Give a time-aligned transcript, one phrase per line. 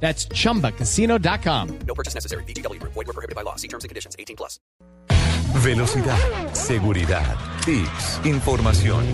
[0.00, 1.78] That's chumbacasino.com.
[1.86, 2.44] No purchase necessary.
[2.44, 2.80] BGW.
[2.82, 3.56] Void were prohibited by law.
[3.56, 4.14] See terms and conditions.
[4.18, 4.60] 18 plus.
[5.62, 6.18] Velocidad,
[6.52, 7.34] seguridad,
[7.64, 9.04] tips, información.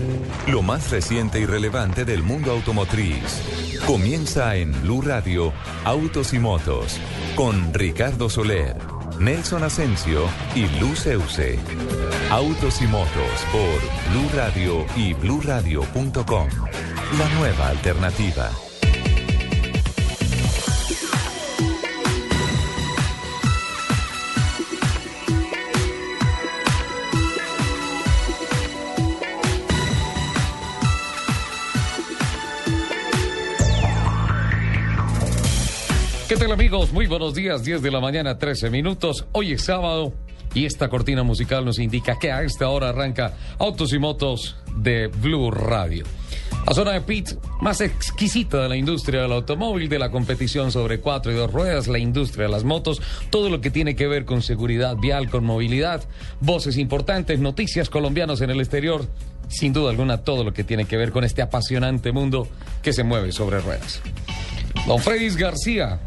[0.47, 3.41] Lo más reciente y relevante del mundo automotriz.
[3.87, 5.53] Comienza en Blue Radio,
[5.85, 6.99] Autos y Motos,
[7.35, 8.75] con Ricardo Soler,
[9.19, 11.57] Nelson Asensio y Luz Euse.
[12.29, 16.49] Autos y Motos por Blue Radio y bluradio.com.
[17.17, 18.51] La nueva alternativa.
[36.33, 36.91] ¿Qué tal amigos?
[36.91, 39.27] Muy buenos días, 10 de la mañana, 13 minutos.
[39.33, 40.13] Hoy es sábado
[40.55, 45.09] y esta cortina musical nos indica que a esta hora arranca Autos y Motos de
[45.09, 46.05] Blue Radio.
[46.65, 50.99] La zona de pit más exquisita de la industria del automóvil, de la competición sobre
[50.99, 54.25] cuatro y dos ruedas, la industria de las motos, todo lo que tiene que ver
[54.25, 56.03] con seguridad vial, con movilidad,
[56.41, 59.05] voces importantes, noticias colombianos en el exterior,
[59.49, 62.47] sin duda alguna todo lo que tiene que ver con este apasionante mundo
[62.81, 64.01] que se mueve sobre ruedas.
[64.87, 65.99] Don Fredis García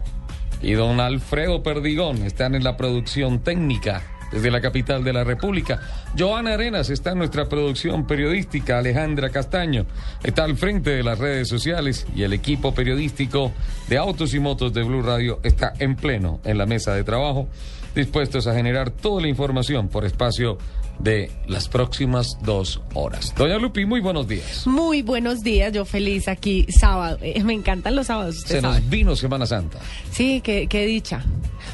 [0.63, 5.81] y don Alfredo Perdigón están en la producción técnica desde la capital de la República.
[6.19, 8.79] Joana Arenas está en nuestra producción periodística.
[8.79, 9.87] Alejandra Castaño
[10.23, 13.53] está al frente de las redes sociales y el equipo periodístico
[13.89, 17.49] de Autos y Motos de Blue Radio está en pleno en la mesa de trabajo,
[17.95, 20.59] dispuestos a generar toda la información por espacio
[20.99, 23.35] de las próximas dos horas.
[23.37, 24.67] Doña Lupi, muy buenos días.
[24.67, 27.19] Muy buenos días, yo feliz aquí sábado.
[27.23, 28.81] Eh, me encantan los sábados, usted Se sabe.
[28.81, 29.79] nos vino Semana Santa.
[30.11, 31.23] Sí, qué, qué dicha.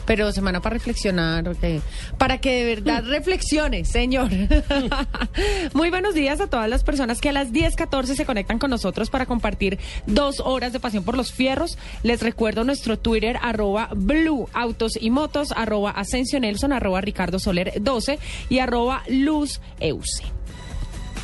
[0.06, 1.58] Pero semana para reflexionar, ok.
[2.18, 4.30] para que de verdad reflexione, señor.
[5.74, 9.10] Muy buenos días a todas las personas que a las 10.14 se conectan con nosotros
[9.10, 11.78] para compartir dos horas de pasión por los fierros.
[12.02, 17.74] Les recuerdo nuestro Twitter, arroba Blue Autos y Motos, arroba Asensio Nelson, arroba Ricardo Soler
[17.80, 18.18] 12
[18.48, 20.24] y arroba Luz Euse.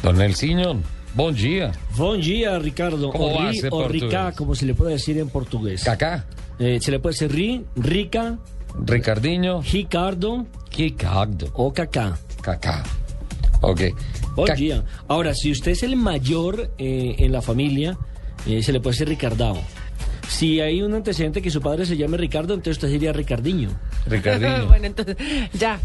[0.02, 0.80] Don Nelsinho,
[1.14, 1.72] bom dia.
[1.96, 3.10] Bom dia, Ricardo.
[3.10, 5.82] ¿Cómo o va ri ese o rica, como se le puede decir en portugués.
[5.84, 6.26] Cacá,
[6.60, 8.38] Eh, se le puede decir ri, rica,
[8.84, 12.18] Ricardinho, Ricardo Ricardo, o cacá.
[12.42, 12.82] Cacá.
[13.60, 13.80] Ok.
[14.46, 14.84] Ca- dia.
[15.08, 17.96] Ahora, si usted es el mayor eh, en la familia,
[18.46, 19.58] eh, se le puede decir Ricardao.
[20.28, 23.70] Si hay un antecedente que su padre se llame Ricardo, entonces usted sería Ricardiño.
[24.06, 24.66] Ricardinho.
[24.68, 25.16] bueno, entonces,
[25.54, 25.80] ya.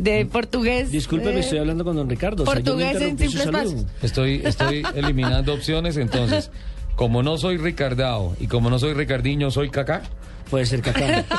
[0.00, 0.90] De portugués.
[0.90, 2.42] Discúlpeme, eh, estoy hablando con don Ricardo.
[2.42, 3.86] o sea, Portugués en simples pasos.
[4.02, 6.50] Estoy, estoy eliminando opciones, entonces,
[6.96, 10.02] como no soy Ricardao y como no soy Ricardinho, soy Cacá.
[10.50, 11.24] Puede ser cacá.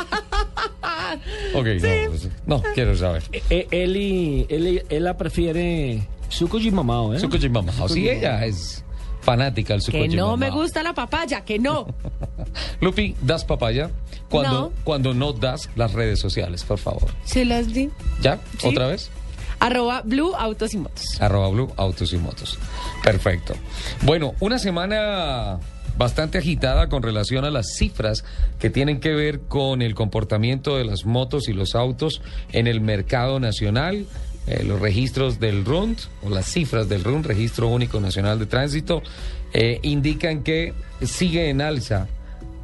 [1.53, 3.23] Ok, no, pues, no, quiero saber.
[3.49, 7.19] Eh, él, y, él, y- él la prefiere suco y mamao, ¿eh?
[7.19, 7.73] Suco Mamá.
[7.73, 8.83] Suco Sí, y ella es
[9.21, 11.87] fanática del suco Que no me gusta la papaya, que no.
[12.81, 13.91] Lupi, ¿das papaya?
[14.31, 14.71] Cuando, No.
[14.83, 17.11] cuando no das las redes sociales, por favor.
[17.25, 17.89] Sí, las di.
[18.21, 18.39] ¿Ya?
[18.59, 18.67] Sí.
[18.67, 19.09] ¿Otra vez?
[19.59, 21.05] Arroba Blue Autos y Motos.
[21.19, 22.57] Arroba Blue, autos y motos.
[23.03, 23.53] Perfecto.
[24.01, 25.59] Bueno, una semana
[25.97, 28.23] bastante agitada con relación a las cifras
[28.57, 32.21] que tienen que ver con el comportamiento de las motos y los autos
[32.53, 34.07] en el mercado nacional.
[34.47, 39.03] Eh, los registros del RUND, o las cifras del RUND, Registro Único Nacional de Tránsito,
[39.53, 42.07] eh, indican que sigue en alza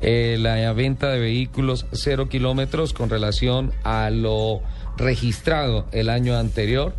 [0.02, 4.62] eh, la venta de vehículos cero kilómetros con relación a lo
[4.98, 6.94] registrado el año anterior.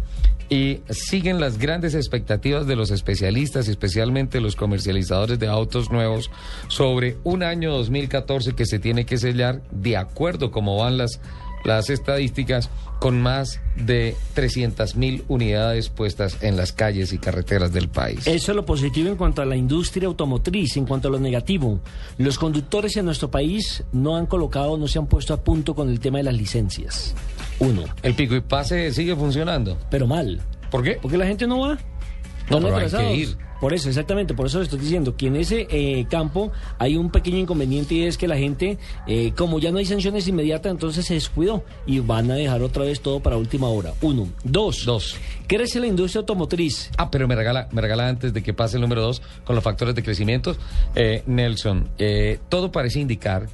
[0.50, 6.30] Y siguen las grandes expectativas de los especialistas especialmente los comercializadores de autos nuevos
[6.68, 11.20] sobre un año 2014 que se tiene que sellar de acuerdo como van las,
[11.64, 17.88] las estadísticas con más de 300 mil unidades puestas en las calles y carreteras del
[17.88, 18.26] país.
[18.26, 21.78] Eso es lo positivo en cuanto a la industria automotriz, en cuanto a lo negativo.
[22.16, 25.88] Los conductores en nuestro país no han colocado, no se han puesto a punto con
[25.88, 27.14] el tema de las licencias.
[27.60, 29.78] Uno, El pico y pase sigue funcionando.
[29.90, 30.40] pero mal.
[30.70, 30.98] ¿Por qué?
[31.00, 31.78] Porque la gente no va.
[32.50, 33.36] No, Van pero hay que ir.
[33.60, 37.10] Por eso, exactamente, por eso le estoy diciendo que en ese eh, campo hay un
[37.10, 41.06] pequeño inconveniente y es que la gente, eh, como ya no hay sanciones inmediatas, entonces
[41.06, 43.92] se descuidó y van a dejar otra vez todo para última hora.
[44.00, 44.28] Uno.
[44.44, 44.84] Dos.
[44.84, 45.16] Dos.
[45.46, 46.90] Crece la industria automotriz.
[46.98, 49.64] Ah, pero me regala, me regala antes de que pase el número dos con los
[49.64, 50.56] factores de crecimiento.
[50.94, 53.48] Eh, Nelson, eh, todo parece indicar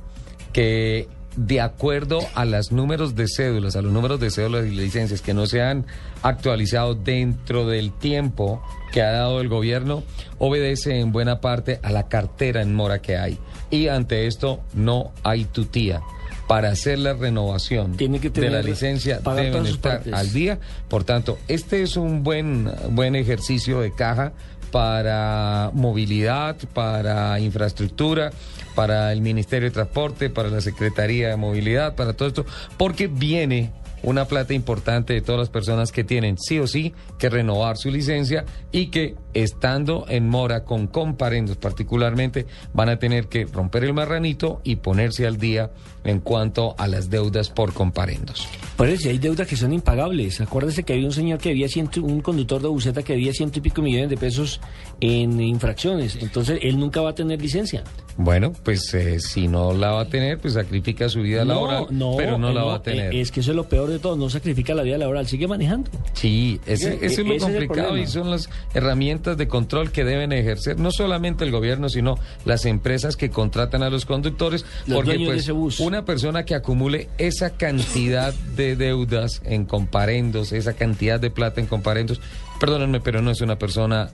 [0.52, 5.20] que de acuerdo a los números de cédulas, a los números de cédulas y licencias
[5.22, 5.84] que no se han
[6.22, 10.02] actualizado dentro del tiempo que ha dado el gobierno,
[10.38, 13.38] obedece en buena parte a la cartera en mora que hay.
[13.70, 16.00] Y ante esto no hay tutía.
[16.46, 20.12] Para hacer la renovación Tiene que de tener- la licencia deben estar partes.
[20.12, 20.58] al día.
[20.88, 24.34] Por tanto, este es un buen, buen ejercicio de caja
[24.75, 28.32] para movilidad, para infraestructura,
[28.75, 32.44] para el Ministerio de Transporte, para la Secretaría de Movilidad, para todo esto,
[32.76, 33.71] porque viene
[34.03, 37.88] una plata importante de todas las personas que tienen sí o sí que renovar su
[37.93, 43.94] licencia y que estando en mora con comparendos particularmente van a tener que romper el
[43.94, 45.71] marranito y ponerse al día
[46.04, 48.46] en cuanto a las deudas por comparendos.
[48.76, 50.40] Por eso, hay deudas que son impagables.
[50.40, 53.58] Acuérdese que había un señor que había ciento, un conductor de buseta que había ciento
[53.58, 54.60] y pico millones de pesos
[55.00, 56.16] en infracciones.
[56.20, 57.84] Entonces, él nunca va a tener licencia.
[58.16, 61.86] Bueno, pues eh, si no la va a tener, pues sacrifica su vida laboral,
[62.16, 63.12] pero no, la va a tener.
[63.14, 64.16] eh, Es que eso es lo peor de todo.
[64.16, 65.90] No sacrifica la vida laboral, sigue manejando.
[66.12, 70.78] Sí, ese, es lo ese complicado y son las herramientas de control que deben ejercer
[70.78, 75.28] no solamente el gobierno, sino las empresas que contratan a los conductores, Los porque dueños
[75.28, 75.80] de pues ese bus.
[75.80, 81.67] una persona que acumule esa cantidad de deudas en comparendos, esa cantidad de plata en
[81.67, 82.20] comparendos,
[82.58, 84.11] perdónenme, pero no es una persona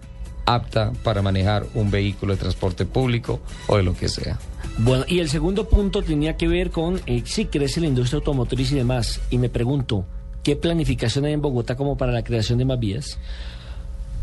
[0.46, 4.38] apta para manejar un vehículo de transporte público o de lo que sea.
[4.78, 8.72] Bueno, y el segundo punto tenía que ver con eh, si crece la industria automotriz
[8.72, 9.20] y demás.
[9.30, 10.04] Y me pregunto,
[10.42, 13.18] ¿qué planificación hay en Bogotá como para la creación de más vías?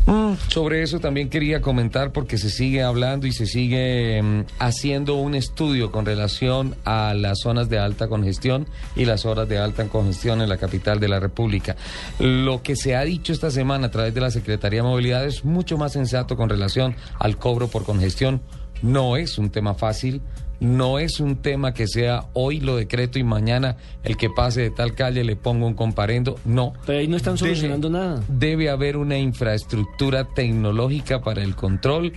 [0.06, 5.16] Mm, Sobre eso también quería comentar porque se sigue hablando y se sigue mm, haciendo
[5.16, 8.66] un estudio con relación a las zonas de alta congestión
[8.96, 11.76] y las horas de alta congestión en la capital de la República.
[12.18, 15.44] Lo que se ha dicho esta semana a través de la Secretaría de Movilidad es
[15.44, 18.40] mucho más sensato con relación al cobro por congestión.
[18.80, 20.22] No es un tema fácil.
[20.60, 24.70] No es un tema que sea hoy lo decreto y mañana el que pase de
[24.70, 26.36] tal calle le pongo un comparendo.
[26.44, 26.72] No.
[26.84, 28.22] Pero ahí no están Debe- solucionando nada.
[28.28, 32.12] Debe haber una infraestructura tecnológica para el control,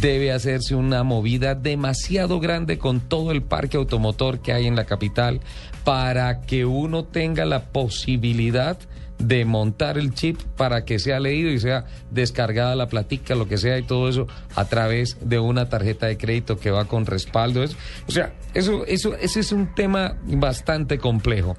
[0.00, 4.86] debe hacerse una movida demasiado grande con todo el parque automotor que hay en la
[4.86, 5.40] capital
[5.84, 8.78] para que uno tenga la posibilidad
[9.18, 13.56] de montar el chip para que sea leído y sea descargada la platica, lo que
[13.58, 17.62] sea, y todo eso a través de una tarjeta de crédito que va con respaldo.
[17.62, 17.76] Eso-
[18.08, 21.56] o sea, eso, eso, ese es un tema bastante complejo.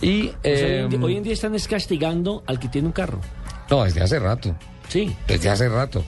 [0.00, 2.68] Y O sea, hoy, en día, em, hoy en día están es castigando al que
[2.68, 3.20] tiene un carro.
[3.70, 4.54] no, desde hace rato.
[4.88, 5.14] Sí.
[5.26, 6.04] Desde hace rato.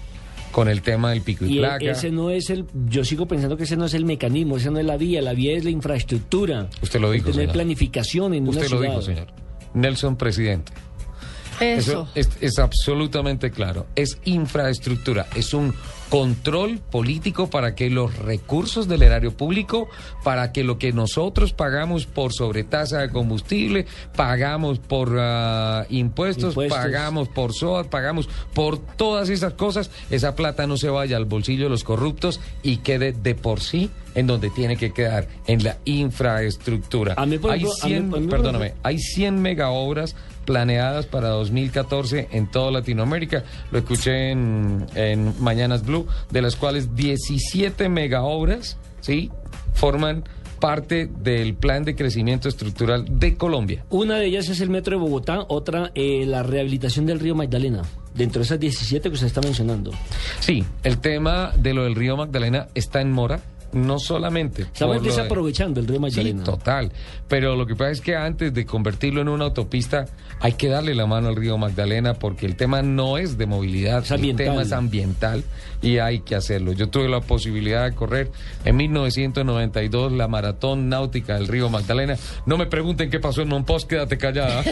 [0.52, 1.84] Con el tema del pico y, Y e- placa.
[1.90, 4.78] ese no es el, yo sigo pensando que ese no es el mecanismo, esa no
[4.78, 6.68] es la vía, la vía es la infraestructura.
[6.80, 7.52] Usted lo dijo, Tener señor.
[7.54, 8.90] planificación en Usted una lo ciudad.
[8.90, 9.26] dijo, señor.
[9.74, 10.72] Nelson, presidente.
[11.60, 12.08] Eso.
[12.14, 13.86] es, es absolutamente claro.
[13.96, 15.74] Es infraestructura, es un
[16.10, 19.88] control político para que los recursos del erario público,
[20.22, 26.78] para que lo que nosotros pagamos por sobretasa de combustible, pagamos por ah, impuestos, Impuestos.
[26.78, 31.64] pagamos por SOAT, pagamos por todas esas cosas, esa plata no se vaya al bolsillo
[31.64, 35.78] de los corruptos y quede de por sí en donde tiene que quedar, en la
[35.86, 37.14] infraestructura.
[37.16, 40.14] A mí, por hay ejemplo, a mí- 100, a mí, por perdóname, hay 100 megaobras
[40.44, 43.44] planeadas para 2014 en toda Latinoamérica.
[43.70, 49.30] Lo escuché en, en Mañanas Blue, de las cuales 17 megaobras, ¿sí?
[49.74, 50.24] Forman
[50.64, 53.84] parte del plan de crecimiento estructural de Colombia.
[53.90, 57.82] Una de ellas es el metro de Bogotá, otra eh, la rehabilitación del río Magdalena.
[58.14, 59.90] Dentro de esas 17 que usted está mencionando.
[60.40, 63.40] Sí, el tema de lo del río Magdalena está en mora,
[63.74, 64.62] no solamente.
[64.62, 66.40] Estamos desaprovechando el río Magdalena.
[66.40, 66.92] Sí, total.
[67.28, 70.06] Pero lo que pasa es que antes de convertirlo en una autopista,
[70.40, 74.02] hay que darle la mano al río Magdalena porque el tema no es de movilidad,
[74.02, 75.44] Es el tema es ambiental
[75.84, 76.72] y hay que hacerlo.
[76.72, 78.30] Yo tuve la posibilidad de correr
[78.64, 82.16] en 1992 la maratón náutica del río Magdalena.
[82.46, 84.64] No me pregunten qué pasó en Monpós, quédate callada.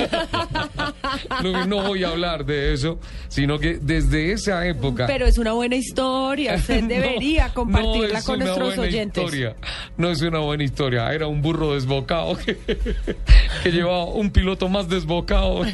[1.43, 5.07] no, no voy a hablar de eso, sino que desde esa época...
[5.07, 6.55] Pero es una buena historia.
[6.55, 9.23] Usted No, debería no compartirla es con una nuestros buena oyentes.
[9.23, 9.57] historia.
[9.99, 11.13] No es una buena historia.
[11.13, 12.59] Era un burro desbocado que,
[13.63, 15.73] que llevaba un piloto más desbocado y,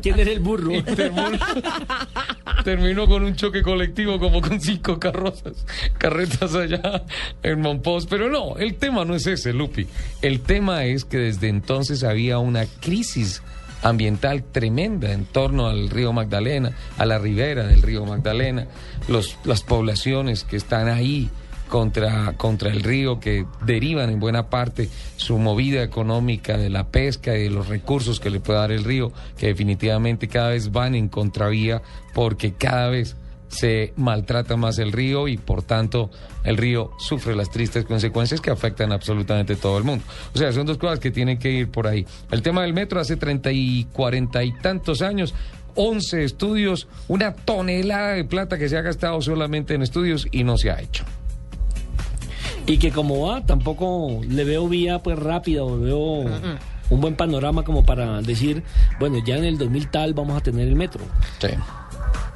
[0.00, 0.72] ¿Quién es el burro?
[2.64, 5.64] terminó con un choque colectivo como con cinco carrozas,
[5.98, 7.04] carretas allá
[7.42, 8.06] en Monpós.
[8.06, 9.86] Pero no, el tema no es ese, Lupi.
[10.22, 13.42] El tema es que desde entonces había una crisis
[13.82, 18.66] ambiental tremenda en torno al río Magdalena, a la ribera del río Magdalena,
[19.08, 21.30] los, las poblaciones que están ahí
[21.68, 27.36] contra, contra el río, que derivan en buena parte su movida económica de la pesca
[27.36, 30.94] y de los recursos que le puede dar el río, que definitivamente cada vez van
[30.94, 31.82] en contravía
[32.14, 33.16] porque cada vez
[33.48, 36.10] se maltrata más el río y por tanto
[36.44, 40.04] el río sufre las tristes consecuencias que afectan absolutamente todo el mundo.
[40.34, 42.06] O sea, son dos cosas que tienen que ir por ahí.
[42.30, 45.34] El tema del metro hace 30 y 40 y tantos años.
[45.74, 50.58] 11 estudios, una tonelada de plata que se ha gastado solamente en estudios y no
[50.58, 51.04] se ha hecho.
[52.66, 56.24] Y que como va, tampoco le veo vía pues rápida o veo
[56.90, 58.62] un buen panorama como para decir,
[58.98, 61.00] bueno, ya en el 2000 tal vamos a tener el metro.
[61.38, 61.48] Sí.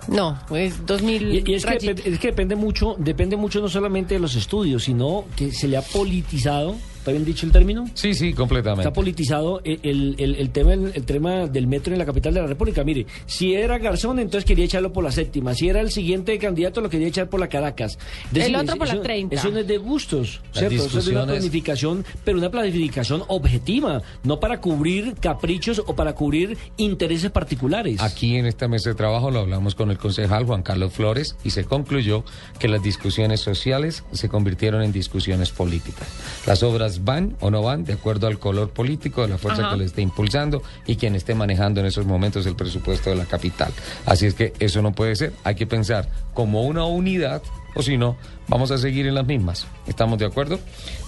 [0.09, 1.23] No, pues 2000.
[1.23, 4.85] Y, y es, que, es que depende mucho, depende mucho no solamente de los estudios,
[4.85, 7.85] sino que se le ha politizado, ¿está bien dicho el término?
[7.95, 8.83] Sí, sí, completamente.
[8.83, 12.85] Está politizado el, el- tema, el, tema del metro en la capital de la República.
[12.85, 15.53] Mire, si era Garzón, entonces quería echarlo por la séptima.
[15.55, 17.99] Si era el siguiente candidato, lo quería echar por la Caracas.
[18.33, 19.35] El otro por la eso- 30.
[19.35, 20.87] Eso no es de gustos, Las ¿cierto?
[20.87, 26.15] Eso es de una planificación, pero una planificación objetiva, no para cubrir caprichos o para
[26.15, 28.01] cubrir intereses particulares.
[28.01, 31.51] Aquí en esta mesa de trabajo lo hablamos con el concejal Juan Carlos Flores y
[31.51, 32.25] se concluyó
[32.61, 36.07] que las discusiones sociales se convirtieron en discusiones políticas.
[36.47, 39.73] Las obras van o no van de acuerdo al color político de la fuerza Ajá.
[39.73, 43.25] que le esté impulsando y quien esté manejando en esos momentos el presupuesto de la
[43.25, 43.73] capital.
[44.07, 45.33] Así es que eso no puede ser.
[45.45, 47.43] Hay que pensar como una unidad
[47.75, 48.17] o si no,
[48.49, 49.67] vamos a seguir en las mismas.
[49.87, 50.59] ¿Estamos de acuerdo?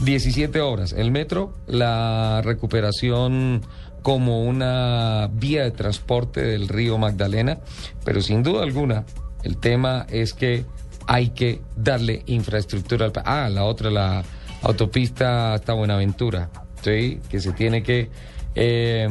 [0.00, 0.92] 17 horas.
[0.92, 3.62] El metro, la recuperación
[4.02, 7.58] como una vía de transporte del río Magdalena,
[8.04, 9.04] pero sin duda alguna,
[9.42, 10.64] el tema es que
[11.06, 13.26] hay que darle infraestructura al país.
[13.28, 14.22] Ah, la otra, la
[14.64, 16.50] autopista hasta Buenaventura,
[16.82, 17.20] ¿sí?
[17.28, 18.10] que se tiene que
[18.56, 19.08] eh,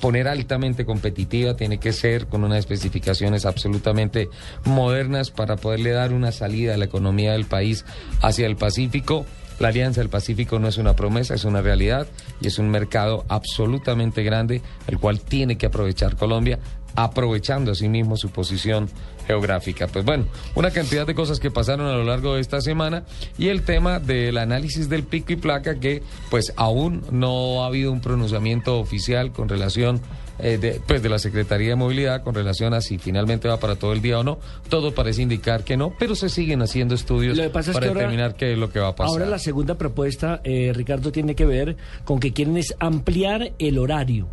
[0.00, 4.28] poner altamente competitiva, tiene que ser con unas especificaciones absolutamente
[4.64, 7.84] modernas para poderle dar una salida a la economía del país
[8.22, 9.26] hacia el Pacífico.
[9.58, 12.06] La Alianza del Pacífico no es una promesa, es una realidad
[12.40, 16.58] y es un mercado absolutamente grande, el cual tiene que aprovechar Colombia,
[16.94, 18.88] aprovechando asimismo su posición
[19.30, 19.86] geográfica.
[19.86, 23.04] Pues bueno, una cantidad de cosas que pasaron a lo largo de esta semana
[23.38, 27.92] y el tema del análisis del pico y placa que pues aún no ha habido
[27.92, 30.00] un pronunciamiento oficial con relación
[30.42, 33.76] eh, de, pues de la Secretaría de Movilidad con relación a si finalmente va para
[33.76, 34.38] todo el día o no.
[34.68, 37.88] Todo parece indicar que no, pero se siguen haciendo estudios Lo que pasa es para
[37.88, 39.12] ahora- determinar qué es lo que va a pasar.
[39.12, 43.78] Ahora la segunda propuesta, eh, Ricardo, tiene que ver con que quieren es ampliar el
[43.78, 44.28] horario.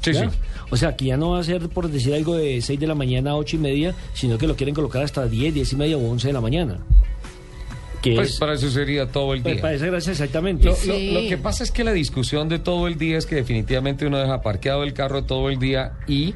[0.00, 0.24] Sí, sí.
[0.70, 2.94] O sea, que ya no va a ser, por decir algo, de 6 de la
[2.94, 5.96] mañana a 8 y media, sino que lo quieren colocar hasta 10, 10 y media
[5.96, 6.78] o 11 de la mañana.
[8.00, 9.62] Que Pues es, para eso sería todo el pues, día.
[9.62, 10.64] para esa gracia exactamente.
[10.64, 14.06] Lo, lo que pasa es que la discusión de todo el día es que definitivamente
[14.06, 16.34] uno deja parqueado el carro todo el día y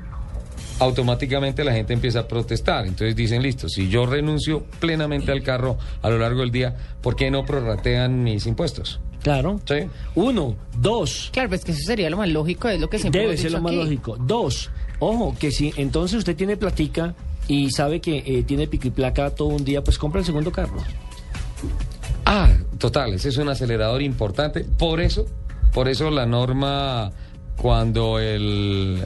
[0.78, 2.86] automáticamente la gente empieza a protestar.
[2.86, 7.16] Entonces dicen, listo, si yo renuncio plenamente al carro a lo largo del día, ¿por
[7.16, 9.00] qué no prorratean mis impuestos?
[9.24, 9.60] Claro.
[9.66, 9.74] Sí.
[10.14, 13.32] Uno, dos, Claro, pues que eso sería lo más lógico, es lo que siempre debe
[13.32, 13.82] hemos ser dicho lo más aquí.
[13.82, 14.16] lógico.
[14.20, 17.14] Dos, ojo, que si entonces usted tiene platica
[17.48, 20.52] y sabe que eh, tiene pico y placa todo un día, pues compra el segundo
[20.52, 20.76] carro.
[22.26, 24.64] Ah, total, ese es un acelerador importante.
[24.64, 25.26] Por eso,
[25.72, 27.10] por eso la norma,
[27.56, 29.04] cuando el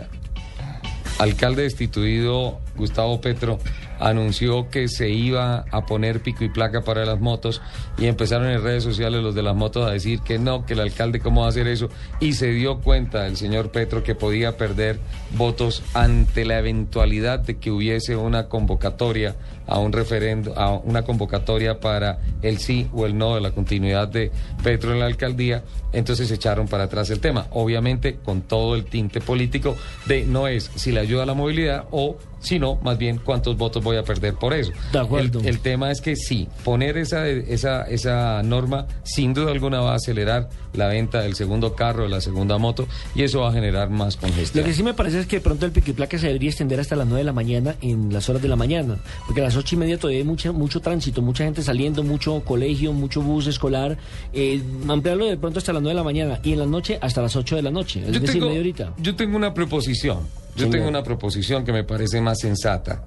[1.19, 3.59] alcalde destituido Gustavo Petro
[3.99, 7.61] anunció que se iba a poner pico y placa para las motos
[7.99, 10.81] y empezaron en redes sociales los de las motos a decir que no, que el
[10.81, 11.89] alcalde cómo va a hacer eso
[12.21, 14.99] y se dio cuenta el señor Petro que podía perder
[15.33, 19.37] votos ante la eventualidad de que hubiese una convocatoria
[19.69, 24.09] a un referendo, a una convocatoria para el sí o el no de la continuidad
[24.09, 24.31] de
[24.63, 29.21] Petro en la alcaldía, entonces echaron para atrás el tema, obviamente con todo el tinte
[29.21, 33.19] político de no es si le ayuda a la movilidad o si no, más bien
[33.19, 34.73] cuántos votos voy a perder por eso.
[34.93, 35.41] De acuerdo.
[35.41, 39.93] El, el tema es que sí, poner esa, esa, esa norma sin duda alguna va
[39.93, 43.53] a acelerar la venta del segundo carro, de la segunda moto, y eso va a
[43.53, 44.65] generar más Lo congestión.
[44.65, 46.79] que sí me parece es que de pronto el pico y placa se debería extender
[46.79, 49.57] hasta las 9 de la mañana en las horas de la mañana, porque a las
[49.59, 53.47] ocho y media todavía hay mucha, mucho tránsito, mucha gente saliendo, mucho colegio, mucho bus
[53.47, 53.99] escolar.
[54.33, 57.21] Eh, ampliarlo de pronto hasta las 9 de la mañana y en la noche hasta
[57.21, 58.95] las 8 de la noche, es Yo decir, tengo, media horita.
[58.99, 60.21] yo tengo una proposición,
[60.55, 60.71] yo Señor.
[60.73, 63.05] tengo una proposición que me parece más sensata.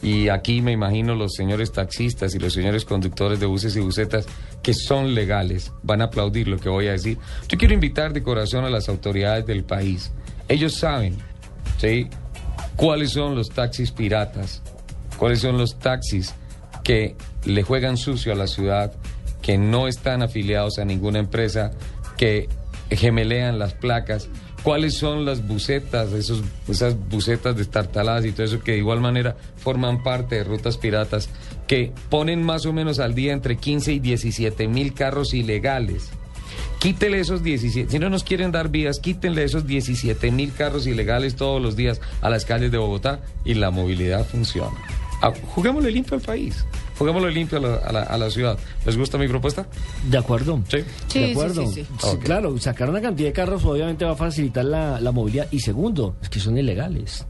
[0.00, 4.26] Y aquí me imagino los señores taxistas y los señores conductores de buses y busetas
[4.62, 7.18] que son legales van a aplaudir lo que voy a decir.
[7.48, 10.12] Yo quiero invitar de corazón a las autoridades del país.
[10.46, 11.16] Ellos saben,
[11.78, 12.06] ¿sí?
[12.76, 14.62] ¿Cuáles son los taxis piratas?
[15.18, 16.34] ¿Cuáles son los taxis
[16.84, 18.92] que le juegan sucio a la ciudad,
[19.42, 21.72] que no están afiliados a ninguna empresa,
[22.16, 22.48] que
[22.90, 24.28] gemelean las placas?
[24.62, 29.36] ¿Cuáles son las bucetas, esos, esas bucetas destartaladas y todo eso que de igual manera
[29.56, 31.30] forman parte de rutas piratas,
[31.66, 36.10] que ponen más o menos al día entre 15 y 17 mil carros ilegales?
[36.80, 41.34] Quítele esos 17, si no nos quieren dar vías, quítenle esos 17 mil carros ilegales
[41.34, 44.76] todos los días a las calles de Bogotá y la movilidad funciona.
[45.20, 46.64] Ah, juguémosle limpio al país.
[46.98, 48.58] Juguémosle limpio a la, a la- a la ciudad.
[48.86, 49.66] ¿Les gusta mi propuesta?
[50.08, 50.60] De acuerdo.
[50.68, 50.78] Sí.
[51.08, 51.66] Sí, de sí, acuerdo.
[51.66, 51.86] sí, sí.
[52.00, 52.22] Sí, Ok.
[52.24, 55.48] Claro, sacar una cantidad de carros obviamente va a facilitar la, la movilidad.
[55.50, 57.26] Y segundo, es que son ilegales.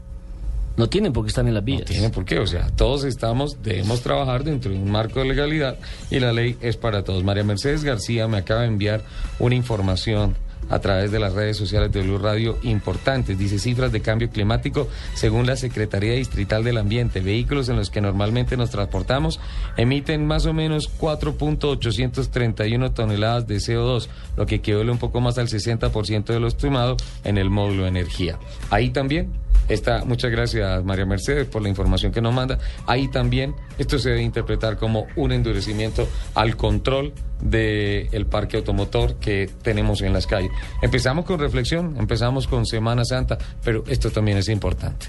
[0.77, 1.81] No tienen por qué estar en las vías.
[1.81, 5.25] No tiene por qué, o sea, todos estamos, debemos trabajar dentro de un marco de
[5.25, 5.77] legalidad
[6.09, 7.23] y la ley es para todos.
[7.23, 9.01] María Mercedes García me acaba de enviar
[9.39, 10.35] una información
[10.69, 13.37] a través de las redes sociales de Blue Radio importantes.
[13.37, 17.19] Dice cifras de cambio climático según la Secretaría Distrital del Ambiente.
[17.19, 19.39] Vehículos en los que normalmente nos transportamos
[19.77, 24.07] emiten más o menos 4.831 toneladas de CO2,
[24.37, 27.89] lo que equivale un poco más al 60% de lo estimado en el módulo de
[27.89, 28.39] energía.
[28.69, 29.31] Ahí también
[29.69, 32.57] Está, muchas gracias María Mercedes por la información que nos manda.
[32.87, 39.49] Ahí también esto se debe interpretar como un endurecimiento al control del parque automotor que
[39.61, 40.51] tenemos en las calles.
[40.81, 45.07] Empezamos con reflexión, empezamos con Semana Santa, pero esto también es importante.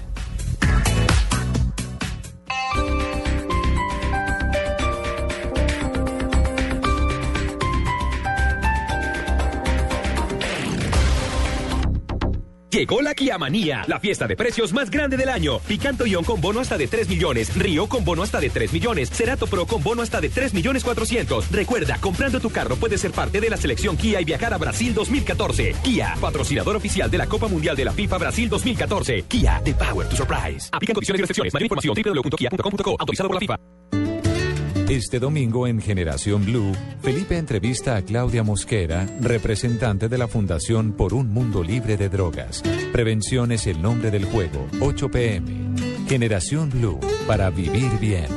[12.71, 15.59] Llegó la Kia Manía, la fiesta de precios más grande del año.
[15.59, 19.09] Picanto Ion con bono hasta de 3 millones, Río con bono hasta de 3 millones,
[19.09, 21.51] Cerato Pro con bono hasta de 3 millones 400.
[21.51, 24.93] Recuerda, comprando tu carro puedes ser parte de la selección Kia y viajar a Brasil
[24.93, 25.75] 2014.
[25.83, 29.23] Kia, patrocinador oficial de la Copa Mundial de la FIFA Brasil 2014.
[29.23, 30.69] Kia, the power to surprise.
[30.71, 31.53] Aplican condiciones y restricciones.
[31.53, 32.95] Mayor información www.kia.com.co.
[32.97, 34.00] Autorizado por la FIFA.
[34.91, 41.13] Este domingo en Generación Blue, Felipe entrevista a Claudia Mosquera, representante de la Fundación por
[41.13, 42.61] un Mundo Libre de Drogas.
[42.91, 45.77] Prevención es el nombre del juego, 8 pm.
[46.09, 48.27] Generación Blue, para vivir bien.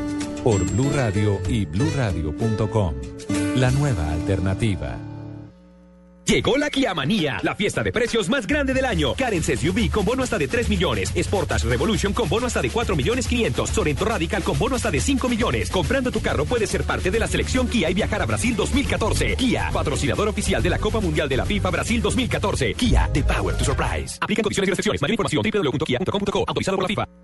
[0.44, 2.94] Por Blue Radio y bluradio.com.
[3.56, 5.13] La nueva alternativa.
[6.26, 9.14] Llegó la Kia Manía, la fiesta de precios más grande del año.
[9.14, 11.10] Karen SUV con bono hasta de 3 millones.
[11.10, 13.68] Sportage Revolution con bono hasta de 4 millones 500.
[13.68, 15.70] Sorento Radical con bono hasta de 5 millones.
[15.70, 19.36] Comprando tu carro puedes ser parte de la selección Kia y viajar a Brasil 2014.
[19.36, 22.72] Kia, patrocinador oficial de la Copa Mundial de la FIFA Brasil 2014.
[22.72, 24.16] Kia, the power to surprise.
[24.20, 25.02] Aplican condiciones y restricciones.
[25.02, 26.44] Mayor información www.kia.com.co.
[26.48, 27.23] Autorizado por la FIFA.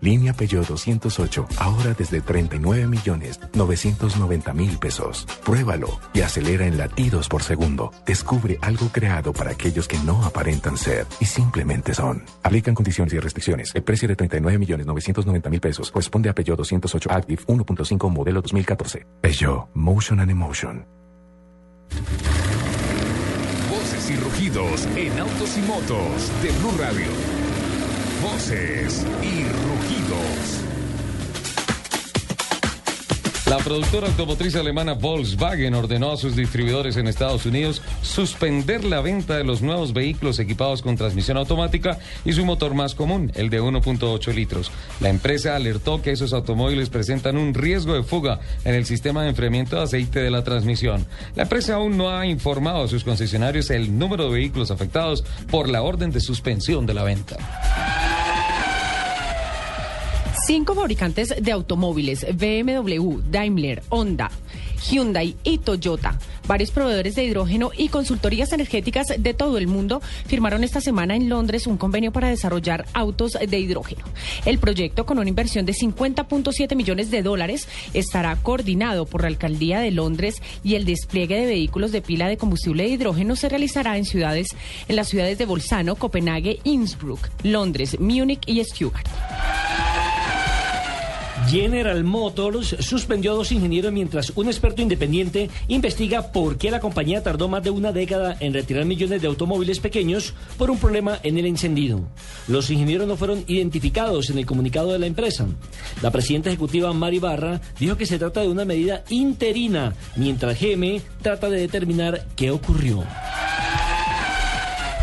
[0.00, 5.26] Línea Peugeot 208, ahora desde 39 millones 990 mil pesos.
[5.44, 7.92] Pruébalo y acelera en latidos por segundo.
[8.04, 12.24] Descubre algo creado para aquellos que no aparentan ser y simplemente son.
[12.42, 13.74] Aplican condiciones y restricciones.
[13.74, 18.42] El precio de 39 millones 990 mil pesos corresponde a Peugeot 208 Active 1.5 modelo
[18.42, 19.06] 2014.
[19.20, 20.86] Peugeot, Motion and Emotion.
[23.70, 27.45] Voces y rugidos en autos y motos de Blue Radio.
[28.22, 30.75] Voces y rugidos.
[33.56, 39.38] La productora automotriz alemana Volkswagen ordenó a sus distribuidores en Estados Unidos suspender la venta
[39.38, 43.62] de los nuevos vehículos equipados con transmisión automática y su motor más común, el de
[43.62, 44.70] 1.8 litros.
[45.00, 49.30] La empresa alertó que esos automóviles presentan un riesgo de fuga en el sistema de
[49.30, 51.06] enfriamiento de aceite de la transmisión.
[51.34, 55.70] La empresa aún no ha informado a sus concesionarios el número de vehículos afectados por
[55.70, 57.38] la orden de suspensión de la venta.
[60.46, 64.30] Cinco fabricantes de automóviles, BMW, Daimler, Honda,
[64.88, 70.62] Hyundai y Toyota, varios proveedores de hidrógeno y consultorías energéticas de todo el mundo firmaron
[70.62, 74.04] esta semana en Londres un convenio para desarrollar autos de hidrógeno.
[74.44, 79.80] El proyecto, con una inversión de 50.7 millones de dólares, estará coordinado por la Alcaldía
[79.80, 83.98] de Londres y el despliegue de vehículos de pila de combustible de hidrógeno se realizará
[83.98, 84.46] en ciudades,
[84.86, 89.08] en las ciudades de Bolzano, Copenhague, Innsbruck, Londres, Múnich y Stuttgart.
[91.48, 97.22] General Motors suspendió a dos ingenieros mientras un experto independiente investiga por qué la compañía
[97.22, 101.38] tardó más de una década en retirar millones de automóviles pequeños por un problema en
[101.38, 102.00] el encendido.
[102.48, 105.46] Los ingenieros no fueron identificados en el comunicado de la empresa.
[106.02, 111.00] La presidenta ejecutiva Mari Barra dijo que se trata de una medida interina mientras GM
[111.22, 113.04] trata de determinar qué ocurrió.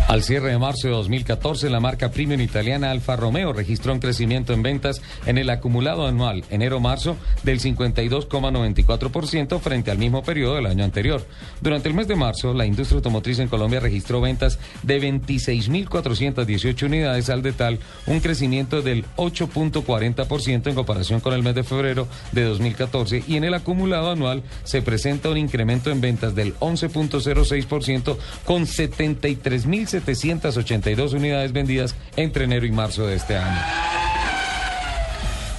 [0.08, 4.54] Al cierre de marzo de 2014, la marca premium italiana Alfa Romeo registró un crecimiento
[4.54, 10.84] en ventas en el acumulado anual enero-marzo del 52,94% frente al mismo periodo del año
[10.84, 11.26] anterior.
[11.62, 17.30] Durante el mes de marzo, la industria automotriz en Colombia registró ventas de 26.418 unidades,
[17.30, 22.44] al de tal un crecimiento del 8.40% en comparación con el mes de febrero de
[22.44, 28.64] 2014 y en el acumulado anual se presenta un incremento en ventas del 11.06% con
[28.64, 33.62] 73.000 782 unidades vendidas entre enero y marzo de este año.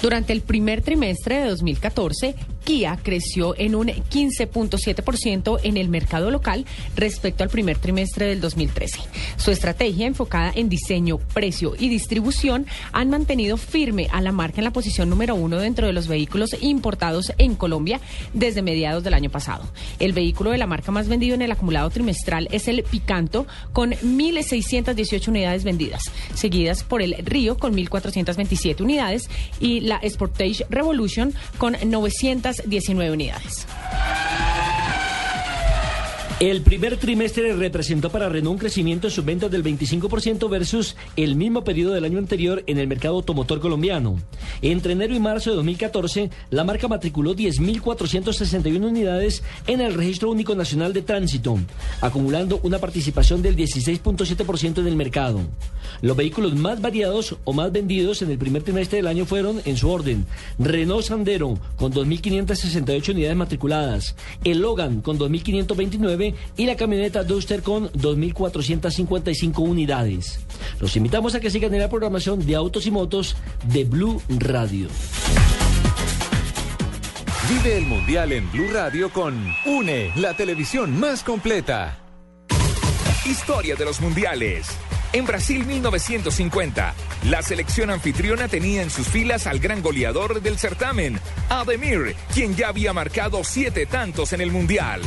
[0.03, 6.65] Durante el primer trimestre de 2014, Kia creció en un 15.7% en el mercado local
[6.97, 9.01] respecto al primer trimestre del 2013.
[9.37, 14.65] Su estrategia enfocada en diseño, precio y distribución han mantenido firme a la marca en
[14.65, 18.01] la posición número uno dentro de los vehículos importados en Colombia
[18.33, 19.65] desde mediados del año pasado.
[19.99, 23.93] El vehículo de la marca más vendido en el acumulado trimestral es el Picanto con
[23.93, 29.29] 1.618 unidades vendidas, seguidas por el Río con 1.427 unidades
[29.61, 31.77] y la Sportage Revolution con
[32.67, 33.67] 919 unidades.
[36.45, 41.37] El primer trimestre representó para Renault un crecimiento en sus ventas del 25% versus el
[41.37, 44.19] mismo periodo del año anterior en el mercado automotor colombiano.
[44.61, 50.55] Entre enero y marzo de 2014, la marca matriculó 10.461 unidades en el Registro Único
[50.55, 51.59] Nacional de Tránsito,
[52.03, 55.41] acumulando una participación del 16.7% en el mercado.
[56.03, 59.79] Los vehículos más variados o más vendidos en el primer trimestre del año fueron, en
[59.79, 60.27] su orden,
[60.59, 67.91] Renault Sandero con 2.568 unidades matriculadas, el Logan con 2.529 y la camioneta Duster con
[67.93, 70.41] 2.455 unidades.
[70.81, 74.89] Los invitamos a que sigan en la programación de Autos y Motos de Blue Radio.
[77.49, 81.99] Vive el Mundial en Blue Radio con UNE, la televisión más completa.
[83.27, 84.67] Historia de los mundiales.
[85.15, 86.95] En Brasil 1950,
[87.31, 92.69] la selección anfitriona tenía en sus filas al gran goleador del certamen, Ademir, quien ya
[92.69, 95.03] había marcado siete tantos en el mundial.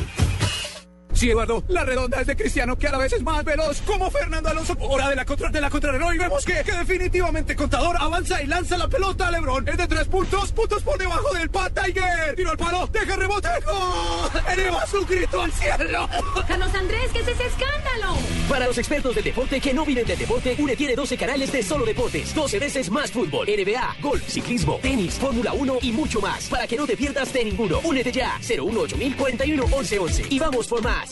[1.17, 4.11] Sí, Eduardo, la redonda es de Cristiano, que a la vez es más veloz, como
[4.11, 4.77] Fernando Alonso.
[4.79, 8.45] Hora de la contra de la contrarreloj y vemos que, que definitivamente Contador avanza y
[8.45, 9.67] lanza la pelota a Lebron.
[9.67, 12.35] Es de tres puntos, puntos por debajo del Pat Tiger.
[12.35, 13.47] Tiro al palo, deja rebote.
[13.65, 14.43] ¡Gol!
[14.53, 16.07] Eleva su grito al cielo.
[16.47, 18.15] Carlos Andrés, ¿qué es ese escándalo?
[18.47, 21.63] Para los expertos del deporte que no viven del deporte, UNE tiene 12 canales de
[21.63, 26.45] solo deportes, 12 veces más fútbol, NBA, golf, ciclismo, tenis, Fórmula 1 y mucho más.
[26.45, 27.79] Para que no te pierdas de ninguno.
[27.83, 31.06] Únete ya, 018041 1111 y vamos por más.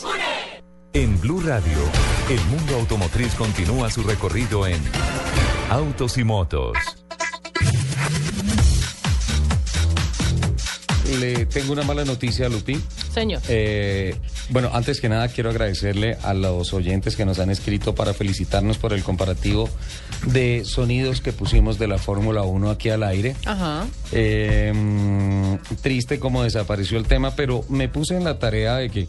[0.92, 1.78] En Blue Radio,
[2.30, 4.80] el mundo automotriz continúa su recorrido en
[5.70, 6.76] Autos y Motos.
[11.20, 12.80] Le tengo una mala noticia, Lupi.
[13.12, 13.40] Señor.
[13.48, 14.16] Eh,
[14.50, 18.78] bueno, antes que nada quiero agradecerle a los oyentes que nos han escrito para felicitarnos
[18.78, 19.68] por el comparativo
[20.26, 23.36] de sonidos que pusimos de la Fórmula 1 aquí al aire.
[23.44, 23.86] Ajá.
[24.12, 29.08] Eh, mm, triste como desapareció el tema, pero me puse en la tarea de que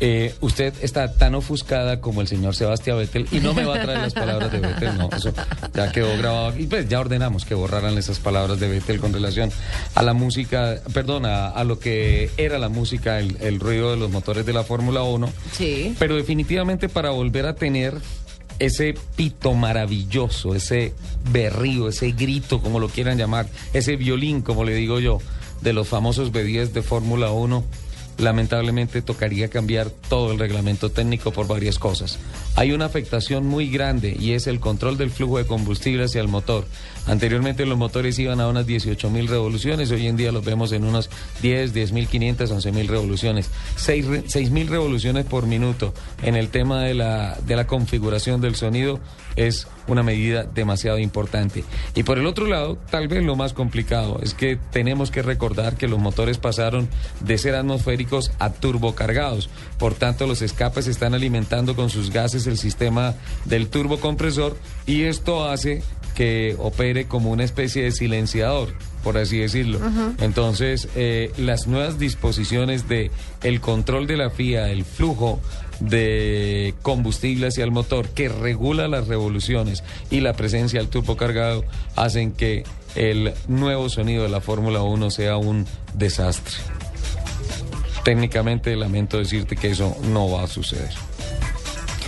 [0.00, 3.82] eh, usted está tan ofuscada como el señor Sebastián Vettel y no me va a
[3.82, 5.32] traer las palabras de Vettel, no, eso
[5.74, 9.50] ya quedó grabado y pues ya ordenamos que borraran esas palabras de Vettel con relación
[9.94, 13.96] a la música, perdón, a, a lo que era la música, el, el ruido de
[13.96, 15.94] los motores de la Fórmula 1, Sí.
[15.98, 17.94] pero definitivamente para volver a tener
[18.60, 20.92] ese pito maravilloso, ese
[21.30, 25.18] berrío, ese grito, como lo quieran llamar, ese violín, como le digo yo,
[25.60, 27.64] de los famosos B10 de Fórmula 1,
[28.18, 32.18] lamentablemente tocaría cambiar todo el reglamento técnico por varias cosas.
[32.56, 36.28] Hay una afectación muy grande y es el control del flujo de combustible hacia el
[36.28, 36.66] motor.
[37.08, 40.84] Anteriormente los motores iban a unas 18 mil revoluciones, hoy en día los vemos en
[40.84, 41.08] unos
[41.40, 45.94] 10, 10 mil 500, 11 mil revoluciones, 6 mil revoluciones por minuto.
[46.22, 49.00] En el tema de la, de la configuración del sonido
[49.36, 51.64] es una medida demasiado importante.
[51.94, 55.76] Y por el otro lado, tal vez lo más complicado es que tenemos que recordar
[55.76, 56.88] que los motores pasaron
[57.20, 59.48] de ser atmosféricos a turbocargados.
[59.78, 63.14] Por tanto, los escapes están alimentando con sus gases el sistema
[63.46, 65.82] del turbocompresor y esto hace
[66.18, 69.78] que opere como una especie de silenciador, por así decirlo.
[70.20, 73.12] Entonces, eh, las nuevas disposiciones de
[73.44, 75.38] el control de la FIA, el flujo
[75.78, 81.62] de combustible hacia el motor que regula las revoluciones y la presencia del turbo cargado
[81.94, 82.64] hacen que
[82.96, 86.56] el nuevo sonido de la Fórmula 1 sea un desastre.
[88.02, 90.90] Técnicamente lamento decirte que eso no va a suceder.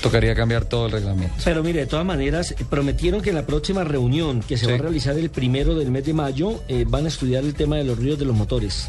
[0.02, 1.34] Tocaría cambiar todo el reglamento.
[1.44, 4.70] Pero mire, de todas maneras, prometieron que en la próxima reunión que se Sí.
[4.70, 7.76] va a realizar el primero del mes de mayo, eh, van a estudiar el tema
[7.76, 8.88] de los ríos de los motores.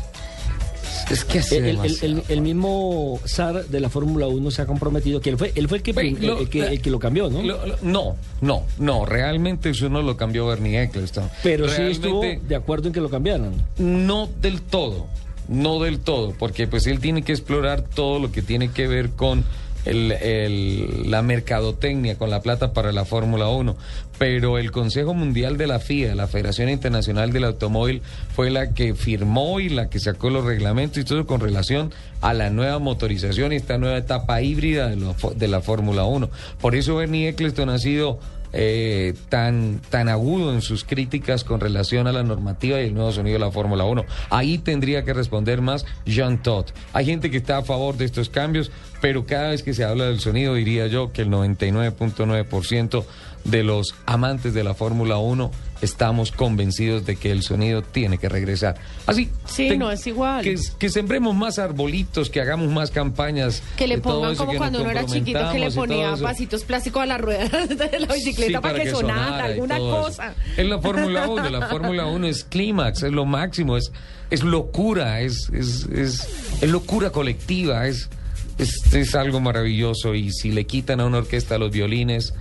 [1.09, 2.23] Es que hace el, el- el- demasiado.
[2.29, 5.79] el mismo SAR de la Fórmula 1 se ha comprometido, que él fue, él fue
[5.79, 5.91] el, que,
[6.25, 7.41] lo- el que, el que lo cambió, ¿no?
[7.43, 11.29] Lo- lo- no, no, no, realmente eso no lo cambió Bernie Eccleston.
[11.43, 13.51] Pero sí Realmente, estuvo de acuerdo en que lo cambiaran.
[13.77, 15.07] No del todo,
[15.49, 19.09] no del todo, porque pues él tiene que explorar todo lo que tiene que ver
[19.09, 19.43] con
[19.85, 23.75] el- el- la mercadotecnia, con la plata para la Fórmula 1.
[24.17, 28.01] Pero el Consejo Mundial de la FIA, la Federación Internacional del Automóvil,
[28.35, 31.91] fue la que firmó y la que sacó los reglamentos y todo con relación
[32.21, 34.97] a la nueva motorización y esta nueva etapa híbrida de,
[35.35, 36.29] de la Fórmula 1.
[36.59, 38.19] Por eso Bernie Eccleston ha sido
[38.53, 43.11] eh, tan, tan agudo en sus críticas con relación a la normativa y el nuevo
[43.11, 44.05] sonido de la Fórmula 1.
[44.29, 46.71] Ahí tendría que responder más Jean Todt.
[46.93, 50.05] Hay gente que está a favor de estos cambios, pero cada vez que se habla
[50.05, 53.03] del sonido diría yo que el 99.9%
[53.43, 55.51] de los amantes de la Fórmula 1
[55.81, 58.75] estamos convencidos de que el sonido tiene que regresar.
[59.07, 59.29] Así.
[59.45, 60.43] Sí, no es igual.
[60.43, 63.63] Que, que sembremos más arbolitos, que hagamos más campañas.
[63.75, 67.05] Que le pongan como que cuando uno era chiquito que le ponía pasitos plásticos a
[67.05, 70.33] las ruedas de la bicicleta Sí, para, que, sonara, y alguna cosa.
[70.55, 73.91] Es la Fórmula 1, la Fórmula 1 es clímax, es lo máximo, es,
[74.29, 76.27] es locura, es, es, es,
[76.61, 78.09] es locura colectiva, es,
[78.57, 82.33] es, es algo maravilloso y si le quitan a una orquesta los violines,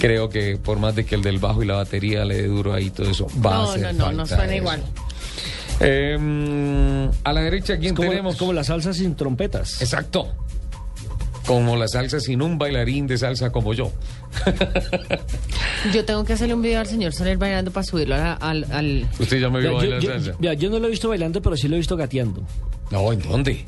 [0.00, 2.72] creo que por más de que el del bajo y la batería le dé duro
[2.74, 4.62] ahí todo eso, va a No, hacer no, no, no falta suena eso.
[4.62, 4.82] igual.
[5.80, 8.32] Eh, a la derecha, ¿quién Es como, tenemos?
[8.34, 9.80] es como la salsa sin trompetas.
[9.80, 10.28] Exacto.
[11.46, 13.90] Como la salsa sin un bailarín de salsa como yo.
[15.94, 18.66] Yo tengo que hacerle un video al señor Soler bailando para subirlo a la- al,
[18.70, 20.32] al- Usted ya me vio bailar yo- salsa.
[20.38, 22.42] vea, yo no lo he visto bailando, pero sí lo he visto gateando.
[22.90, 23.64] No, ¿en dónde?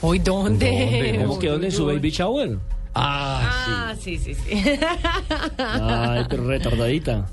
[0.00, 0.66] ¿Hoy dónde?
[0.70, 1.18] ¿Dónde?
[1.24, 2.58] ¿Cómo quedó en su baby shower?
[2.94, 4.62] Ah, Ah, sí, sí, sí.
[5.58, 7.26] Ay, pero retardadita.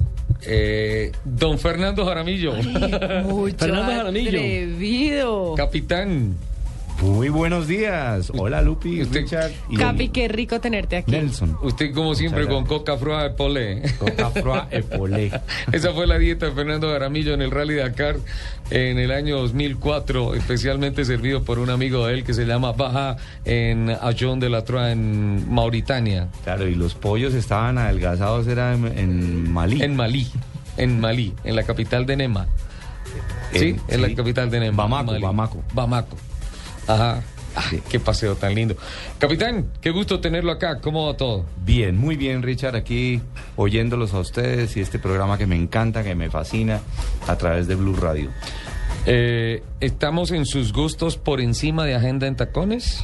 [0.43, 4.30] Eh, don Fernando Jaramillo, Mucho Fernando Jaramillo.
[4.30, 5.54] atrevido.
[5.56, 6.36] capitán.
[7.01, 8.31] Muy buenos días.
[8.37, 11.11] Hola Lupi, Usted- Richard y Capi, qué rico tenerte aquí.
[11.11, 11.57] Nelson.
[11.63, 13.81] Usted como siempre con coca froa de polé.
[13.97, 15.31] Coca Froa Epolé.
[15.71, 18.17] Esa fue la dieta de Fernando Jaramillo en el Rally Dakar
[18.69, 23.17] en el año 2004, especialmente servido por un amigo de él que se llama Baja
[23.45, 28.85] en Ajon de la Troa en Mauritania, Claro, y los pollos estaban adelgazados, era en,
[28.97, 29.81] en Malí.
[29.81, 30.27] en Malí,
[30.77, 32.47] en Malí, en la capital de Nema.
[33.53, 34.83] Sí, en la capital de Nema.
[34.83, 35.21] Bamako, Malí.
[35.23, 35.63] Bamako.
[35.73, 36.17] Bamako.
[36.88, 37.22] Ajá.
[37.56, 38.76] Ah, qué paseo tan lindo.
[39.20, 40.80] Capitán, qué gusto tenerlo acá.
[40.80, 41.46] ¿Cómo va todo?
[41.65, 43.22] Bien, muy bien, Richard, aquí
[43.58, 46.80] oyéndolos a ustedes y este programa que me encanta, que me fascina,
[47.28, 48.30] a través de Blue Radio.
[49.06, 53.04] Eh, ¿Estamos en sus gustos por encima de Agenda en Tacones?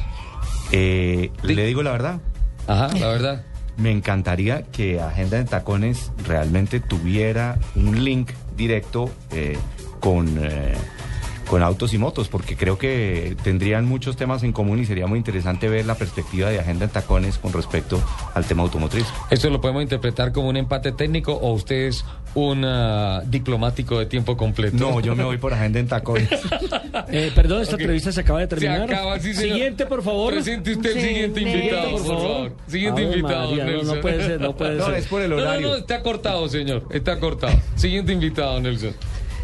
[0.72, 2.20] Eh, Le digo la verdad,
[2.66, 3.44] Ajá, la verdad.
[3.76, 9.58] me encantaría que Agenda de Tacones realmente tuviera un link directo eh,
[10.00, 10.38] con,
[11.48, 15.18] con autos y motos, porque creo que tendrían muchos temas en común y sería muy
[15.18, 18.00] interesante ver la perspectiva de Agenda en Tacones con respecto
[18.34, 19.06] al tema automotriz.
[19.30, 24.06] ¿Esto lo podemos interpretar como un empate técnico o usted es un ah, diplomático de
[24.06, 24.76] tiempo completo?
[24.76, 26.28] No, yo me voy por Agenda en Tacones.
[27.10, 28.82] Eh, perdón, esta entrevista se acaba de Se terminar.
[28.82, 29.54] acaba, sí, señor.
[29.56, 30.34] Siguiente, por favor.
[30.34, 31.58] Presente usted el siguiente Nelson.
[31.58, 32.52] invitado, Por favor.
[32.66, 33.94] Siguiente Ave invitado, María, no, Nelson.
[33.96, 34.94] no puede ser, no puede No, ser.
[34.96, 35.68] es por el No, no, horario.
[35.68, 36.84] no, está cortado, señor.
[36.90, 37.58] Está cortado.
[37.76, 38.92] Siguiente invitado, Nelson.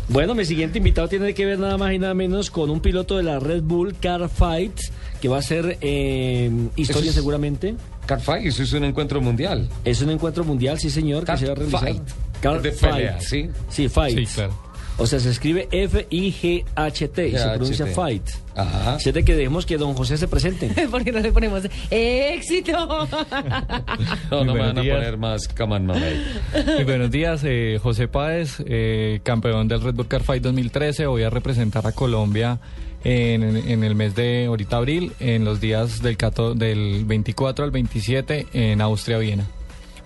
[0.08, 3.16] Bueno, mi siguiente invitado tiene que ver nada más y nada menos con un piloto
[3.16, 4.78] de la Red Bull Car Fight,
[5.20, 7.74] que va a ser eh, historia es- seguramente.
[8.06, 9.68] Car Fight, eso es un encuentro mundial.
[9.84, 11.80] Es un encuentro mundial, sí señor, Car que se va a realizar.
[11.80, 12.02] Fight.
[12.42, 13.48] Car De pelea, ¿sí?
[13.70, 14.18] Sí, Fight.
[14.18, 14.52] Sí, claro.
[14.96, 18.22] O sea, se escribe F-I-G-H-T y se pronuncia Fight.
[18.54, 18.96] Ajá.
[18.98, 20.68] De que dejemos que don José se presente.
[20.90, 22.72] ¿Por qué no le ponemos éxito?
[24.30, 24.96] No, no me buenos van a días.
[24.96, 25.86] poner más Caman.
[25.86, 31.06] Muy buenos días, eh, José Páez, eh, campeón del Red Bull Car Fight 2013.
[31.06, 32.58] Voy a representar a Colombia
[33.04, 37.70] en, en el mes de ahorita abril, en los días del, 14 del 24 al
[37.70, 39.44] 27 en Austria, Viena.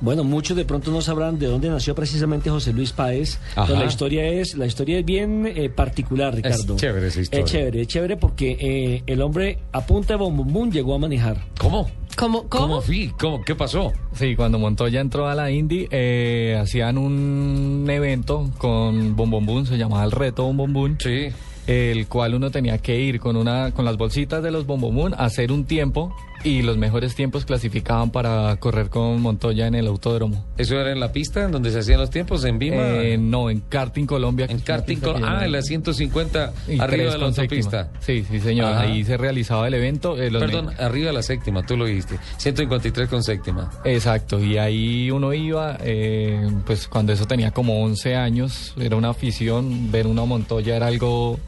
[0.00, 3.38] Bueno, muchos de pronto no sabrán de dónde nació precisamente José Luis Páez.
[3.56, 3.66] Ajá.
[3.66, 6.76] Pero la historia es, la historia es bien eh, particular, Ricardo.
[6.76, 7.44] chévere esa historia.
[7.44, 11.38] Es chévere, es chévere porque eh, el hombre a punta de bombón llegó a manejar.
[11.58, 11.90] ¿Cómo?
[12.16, 12.48] ¿Cómo?
[12.48, 12.80] ¿Cómo ¿Cómo?
[12.80, 13.12] fui?
[13.18, 13.44] ¿Cómo?
[13.44, 13.92] ¿Qué pasó?
[14.14, 19.66] Sí, cuando Montoya entró a la Indy, eh, hacían un evento con Bom Bom Boom,
[19.66, 21.28] se llamaba el reto Bom Bom Boom, Sí.
[21.66, 24.94] el cual uno tenía que ir con una con las bolsitas de los Bom Bom
[24.94, 26.12] Boom a hacer un tiempo
[26.44, 30.44] y los mejores tiempos clasificaban para correr con Montoya en el autódromo.
[30.56, 32.44] ¿Eso era en la pista en donde se hacían los tiempos?
[32.44, 32.76] ¿En Vima?
[32.76, 34.46] Eh, no, en karting Colombia.
[34.48, 34.98] en karting.
[35.00, 37.90] que Ah, en la 150, y arriba de la autopista.
[38.00, 38.72] Sí, sí, señor.
[38.72, 38.80] Ajá.
[38.82, 40.16] Ahí se realizaba el evento.
[40.20, 42.18] eh, Perdón, me- arriba de la séptima, tú lo dijiste.
[42.36, 43.70] 153 con séptima.
[43.84, 49.10] Exacto, y ahí uno iba, eh, pues cuando eso tenía como 11 años, era una
[49.10, 51.38] afición, ver una Montoya era algo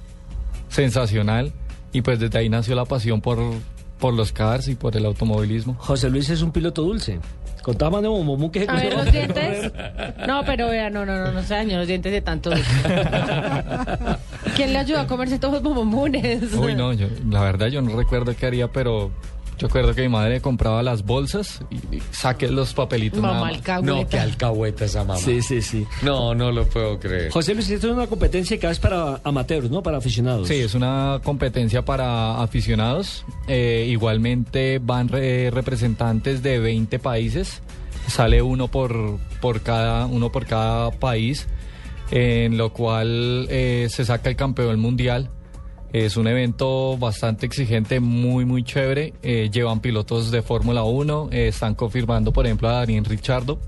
[0.68, 1.52] sensacional
[1.92, 3.38] y pues desde ahí nació la pasión por,
[4.00, 5.76] por los cars y por el automovilismo.
[5.78, 7.20] José Luis es un piloto dulce.
[7.62, 9.70] Contaba de Momomu que A ver, los dientes.
[10.26, 12.50] No, pero vea, no, no, no, no se dañó los dientes de tanto.
[14.56, 16.54] ¿Quién le ayudó a comerse todos los bombones?
[16.54, 19.10] Uy, no, yo, la verdad yo no recuerdo qué haría, pero
[19.60, 23.20] yo recuerdo que mi madre compraba las bolsas y, y saqué los papelitos.
[23.20, 23.56] nada Mamá más.
[23.58, 23.92] alcahueta.
[24.02, 25.16] No, qué alcahueta esa mamá.
[25.20, 25.86] Sí, sí, sí.
[26.02, 27.30] No, no lo puedo creer.
[27.30, 29.82] José Luis, esto es una competencia que es para amateurs, ¿no?
[29.82, 30.48] Para aficionados.
[30.48, 33.24] Sí, es una competencia para aficionados.
[33.48, 37.60] Eh, igualmente van re- representantes de 20 países.
[38.08, 41.46] Sale uno por, por, cada, uno por cada país,
[42.10, 45.28] en lo cual eh, se saca el campeón mundial.
[45.92, 49.12] Es un evento bastante exigente, muy, muy chévere.
[49.22, 51.30] Eh, llevan pilotos de Fórmula 1.
[51.32, 53.58] eh, están confirmando, por ejemplo, a Daniel Richardo.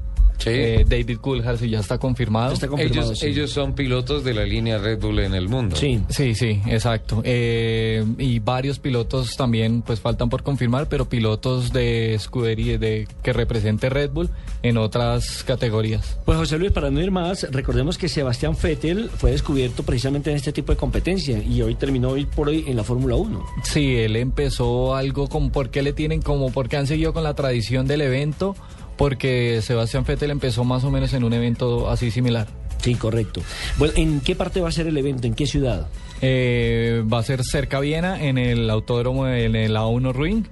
[0.46, 2.55] Eh, David Coulthard sí ya está confirmado.
[2.78, 5.76] ellos, ellos son pilotos de la línea Red Bull en el mundo.
[5.76, 7.20] Sí, sí, exacto.
[7.24, 13.33] Eh, y varios pilotos también, pues faltan por confirmar, pero pilotos de escudería de que
[13.33, 14.31] represente Red Bull
[14.62, 16.18] en otras categorías.
[16.24, 20.37] Pues José Luis, para no ir más, recordemos que Sebastián Vettel fue descubierto precisamente en
[20.37, 23.44] este tipo de competencia y hoy terminó hoy por hoy en la Fórmula 1.
[23.64, 27.35] Sí, él empezó algo como por qué le tienen como porque han seguido con la
[27.35, 28.55] tradición del evento,
[28.96, 32.46] porque Sebastián Vettel empezó más o menos en un evento así similar.
[32.83, 33.40] Sí, correcto.
[33.78, 35.26] Bueno, ¿en qué parte va a ser el evento?
[35.26, 35.87] ¿En qué ciudad?
[36.20, 40.44] Eh, va a ser cerca a Viena, en el autódromo, en el A1 Ring.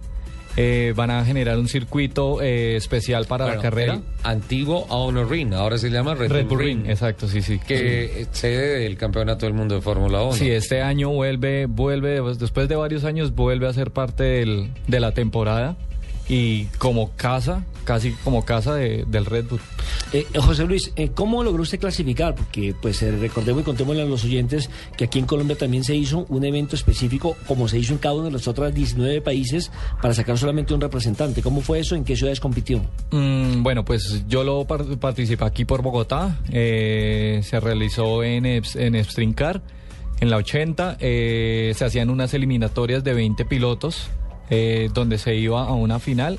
[0.57, 4.01] Eh, van a generar un circuito eh, especial para Bueno, la carrera.
[4.25, 7.61] antiguo Honor Ring, ahora se llama Red, Red Bull Ring, exacto, sí, sí.
[7.61, 10.33] Que es sede del campeonato del mundo de Fórmula 1.
[10.33, 14.71] Sí, este año vuelve, vuelve, pues, después de varios años vuelve a ser parte del-
[14.89, 15.77] de la temporada
[16.29, 19.61] y como casa, casi como casa de- del Red Bull.
[20.13, 22.35] Eh, José Luis, eh, ¿cómo logró usted clasificar?
[22.35, 25.95] Porque pues eh, recordemos y contémosle a los oyentes que aquí en Colombia también se
[25.95, 29.71] hizo un evento específico, como se hizo en cada uno de los otros 19 países,
[30.03, 31.43] para sacar solamente un representante.
[31.43, 31.95] ¿Cómo fue eso?
[31.95, 32.81] ¿En qué ciudades compitió?
[33.11, 38.79] Mm, bueno, pues yo lo par- participé aquí por Bogotá, eh, se realizó en, Eps-
[38.79, 39.63] en Epstrincar,
[40.21, 44.09] en la 80, eh, se hacían unas eliminatorias de 20 pilotos,
[44.51, 46.39] eh, donde se iba a una final,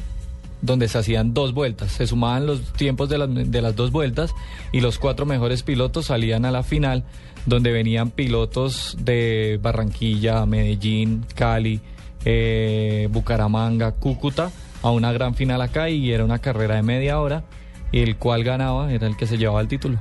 [0.61, 4.33] donde se hacían dos vueltas, se sumaban los tiempos de las, de las dos vueltas
[4.71, 7.03] y los cuatro mejores pilotos salían a la final,
[7.45, 11.81] donde venían pilotos de Barranquilla, Medellín, Cali,
[12.25, 14.51] eh, Bucaramanga, Cúcuta,
[14.83, 17.43] a una gran final acá y era una carrera de media hora
[17.91, 19.99] y el cual ganaba era el que se llevaba el título.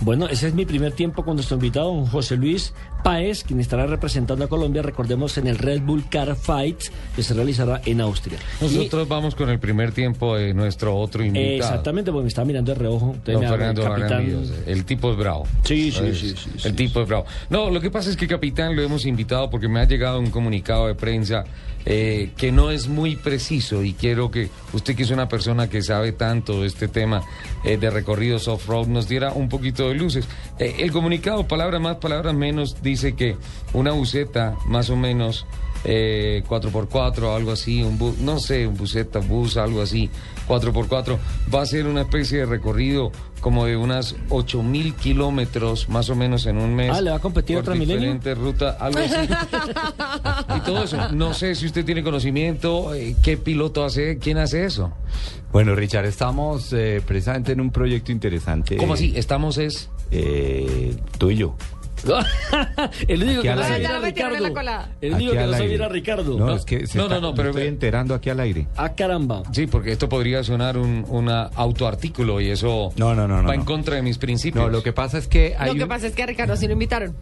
[0.00, 3.86] Bueno, ese es mi primer tiempo con nuestro invitado, don José Luis Páez, quien estará
[3.86, 6.84] representando a Colombia, recordemos, en el Red Bull Car Fight,
[7.16, 8.38] que se realizará en Austria.
[8.60, 11.56] Nosotros vamos con el primer tiempo de nuestro otro invitado.
[11.56, 13.16] exactamente, porque me estaba mirando de reojo.
[13.26, 14.12] Me hago Fernando capitán.
[14.12, 15.46] Aramillos, el tipo es bravo.
[15.64, 17.26] Sí, sí, sí, sí, El tipo es bravo.
[17.50, 20.30] No, lo que pasa es que Capitán lo hemos invitado porque me ha llegado un
[20.30, 21.44] comunicado de prensa
[21.90, 25.80] eh, que no es muy preciso y quiero que usted que es una persona que
[25.80, 27.22] sabe tanto de este tema
[27.64, 30.28] eh, de recorridos off-road nos diera un poquito de luces.
[30.58, 33.38] Eh, el comunicado, palabras más, palabras menos, dice que
[33.72, 35.46] una buseta más o menos
[35.84, 40.10] eh, 4x4, algo así, un bus, no sé, un buseta, bus, algo así,
[40.48, 41.16] 4x4,
[41.54, 46.16] va a ser una especie de recorrido como de unas 8 mil kilómetros más o
[46.16, 46.90] menos en un mes.
[46.92, 47.96] Ah, ¿le va a competir por otra Milenio?
[47.96, 49.28] diferentes rutas, algo así.
[50.56, 51.12] y todo eso.
[51.12, 54.92] No sé si usted tiene conocimiento, eh, qué piloto hace, quién hace eso.
[55.52, 58.76] Bueno, Richard, estamos eh, precisamente en un proyecto interesante.
[58.76, 59.12] ¿Cómo así?
[59.16, 59.88] Estamos es...
[60.10, 61.54] Eh, tuyo.
[63.08, 63.62] el único que no aire.
[63.68, 64.88] sabía Ya era lo metieron en la Ricardo.
[65.00, 65.74] El único que no sabía aire.
[65.74, 66.38] era Ricardo.
[66.38, 68.66] No, es que se no, está- no, no, pero- me estoy enterando aquí al aire.
[68.76, 69.42] Ah, caramba.
[69.52, 73.54] Sí, porque esto podría sonar un una autoartículo y eso No, no, no, no, va
[73.54, 74.64] en contra de mis principios.
[74.64, 76.56] No, lo que pasa es que hay Lo que un- pasa es que a Ricardo
[76.56, 77.14] sí lo invitaron.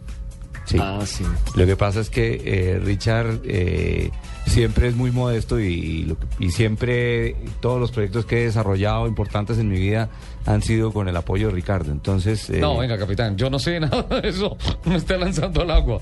[0.65, 0.77] Sí.
[0.81, 1.23] Ah, sí.
[1.55, 4.11] Lo que pasa es que eh, Richard eh,
[4.49, 9.57] siempre es muy modesto y, que- y siempre todos los proyectos que he desarrollado importantes
[9.57, 10.09] en mi vida
[10.45, 11.91] han sido con el apoyo de Ricardo.
[11.91, 14.57] Entonces, eh, No, venga, capitán, yo no sé nada de eso.
[14.85, 15.99] Me está lanzando al agua.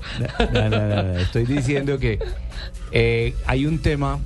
[0.52, 2.18] no, no, no, no, estoy diciendo que
[2.92, 4.18] eh, hay un tema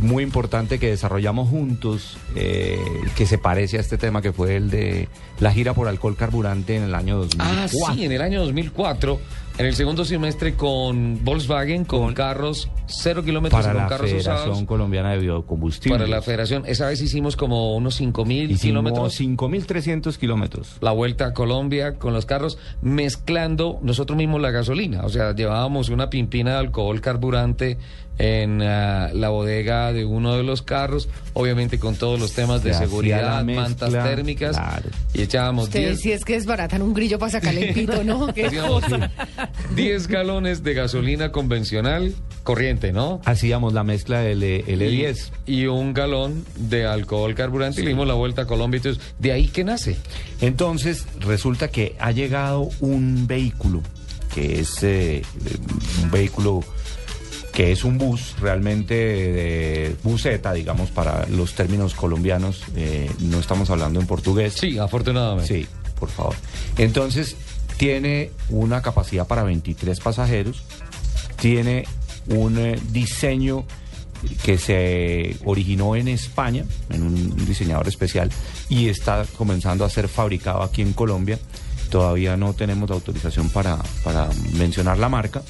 [0.00, 2.78] muy importante que desarrollamos juntos eh,
[3.16, 5.08] que se parece a este tema que fue el de
[5.40, 7.58] la gira por alcohol carburante en el año 2004.
[7.88, 9.18] Ah, sí, en el año 2004,
[9.58, 14.50] en el segundo semestre con Volkswagen, con, carros cero kilómetros para con la carros Federación
[14.50, 14.64] usados.
[14.64, 15.98] Colombiana de Biocombustibles.
[15.98, 19.20] Para la federación, esa vez hicimos como unos 5 mil Hicimos kilómetros.
[19.20, 20.76] 5.300 kilómetros.
[20.80, 25.02] La vuelta a Colombia con los carros, mezclando nosotros mismos la gasolina.
[25.04, 27.78] O sea, llevábamos una pimpina de alcohol carburante
[28.18, 32.72] en ah, la bodega de uno de los carros, obviamente con todos los temas de
[32.72, 34.88] Se seguridad, mezcla, mantas térmicas, claro.
[35.14, 38.26] y echábamos Ustedes 10 sí es que desbaratan un grillo para sacarle el pito, ¿no?
[38.34, 39.10] Qué Digamos, cosa.
[39.74, 43.20] 10 galones de gasolina convencional corriente, ¿no?
[43.24, 45.30] Hacíamos la mezcla del eh, L10.
[45.46, 48.78] Y, y un galón de alcohol carburante y le dimos la vuelta a Colombia.
[48.78, 49.96] Entonces, ¿de ahí qué nace?
[50.40, 53.82] Entonces, resulta que ha llegado un vehículo,
[54.34, 55.22] que es eh,
[56.02, 56.62] un vehículo
[57.52, 62.62] que es un bus realmente de buseta, digamos, para los términos colombianos.
[62.76, 64.54] eh, no estamos hablando en portugués.
[64.54, 65.62] Sí, afortunadamente.
[65.62, 65.66] Sí,
[65.98, 66.36] por favor.
[66.76, 67.36] Entonces,
[67.76, 70.62] tiene una capacidad para 23 pasajeros,
[71.40, 71.84] tiene
[72.28, 73.64] un eh, diseño
[74.42, 78.30] que se originó en España, en un diseñador especial,
[78.68, 81.38] y está comenzando a ser fabricado aquí en Colombia.
[81.90, 85.42] Todavía no tenemos la autorización para, para mencionar la marca,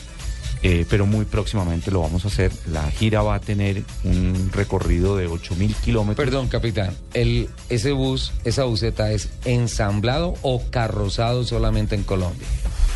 [0.62, 2.52] eh, pero muy próximamente lo vamos a hacer.
[2.70, 6.24] La gira va a tener un recorrido de 8.000 kilómetros.
[6.24, 6.96] Perdón, capitán.
[7.14, 12.46] El, ¿Ese bus, esa buseta es ensamblado o carrozado solamente en Colombia?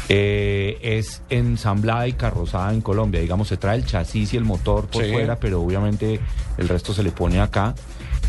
[0.08, 3.20] Eh, es ensamblada y carrozada en Colombia.
[3.20, 5.12] Digamos, se trae el chasis y el motor por Sí.
[5.12, 6.20] fuera, pero obviamente
[6.58, 7.74] el resto se le pone acá.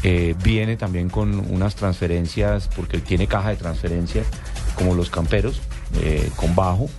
[0.03, 4.23] Eh, viene también con unas transferencias, porque tiene caja de transferencia,
[4.75, 5.61] como los camperos,
[6.01, 6.89] eh, con bajo.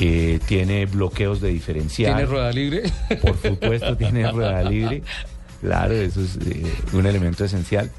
[0.00, 2.14] Eh, tiene bloqueos de diferencial.
[2.16, 2.82] ¿Tiene rueda libre?
[3.20, 5.02] Por supuesto, tiene rueda libre.
[5.60, 7.90] Claro, eso es eh, un elemento esencial.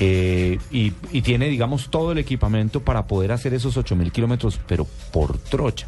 [0.00, 4.86] Eh, y, y tiene, digamos, todo el equipamiento para poder hacer esos 8.000 kilómetros, pero
[5.12, 5.86] por trocha.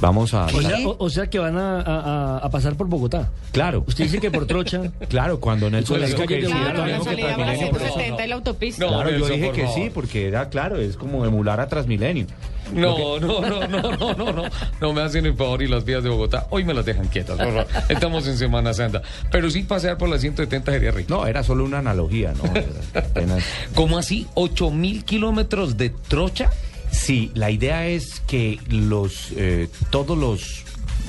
[0.00, 0.46] Vamos a...
[0.46, 3.30] O sea, o- o sea que van a, a- a pasar por Bogotá.
[3.52, 3.84] Claro.
[3.86, 4.80] Usted dice que por trocha.
[5.08, 6.84] Claro, cuando Nelson las dijo que calles de Bogotá.
[6.84, 8.84] mismo que la Transmilenio, pero- 170 y la autopista.
[8.86, 9.74] No, Claro, yo dije por que favor.
[9.76, 12.26] sí, porque era claro, es como emular a Transmilenio.
[12.72, 14.42] No, no, no, no, no, no, no.
[14.80, 16.46] No me hacen el favor y las vías de Bogotá.
[16.50, 17.66] Hoy me las dejan quietas, por favor.
[17.88, 19.02] Estamos en Semana Santa.
[19.32, 21.12] Pero sí pasear por la 170 sería rico.
[21.12, 22.44] No, era solo una analogía, ¿no?
[22.94, 23.42] Apenas-
[23.74, 24.28] ¿Cómo así?
[24.36, 26.50] ¿8 mil kilómetros de trocha?
[26.90, 30.64] Sí, la idea es que los eh, todos los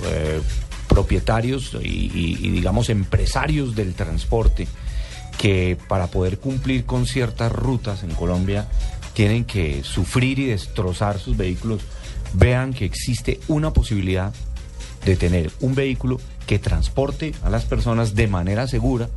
[0.05, 0.41] eh,
[0.87, 4.67] propietarios y, digamos empresarios del transporte
[5.37, 8.67] que para poder cumplir con ciertas rutas en Colombia
[9.13, 11.81] tienen que sufrir y destrozar sus vehículos,
[12.33, 14.33] vean que existe una posibilidad
[15.05, 19.09] de tener un vehículo que transporte a las personas de manera segura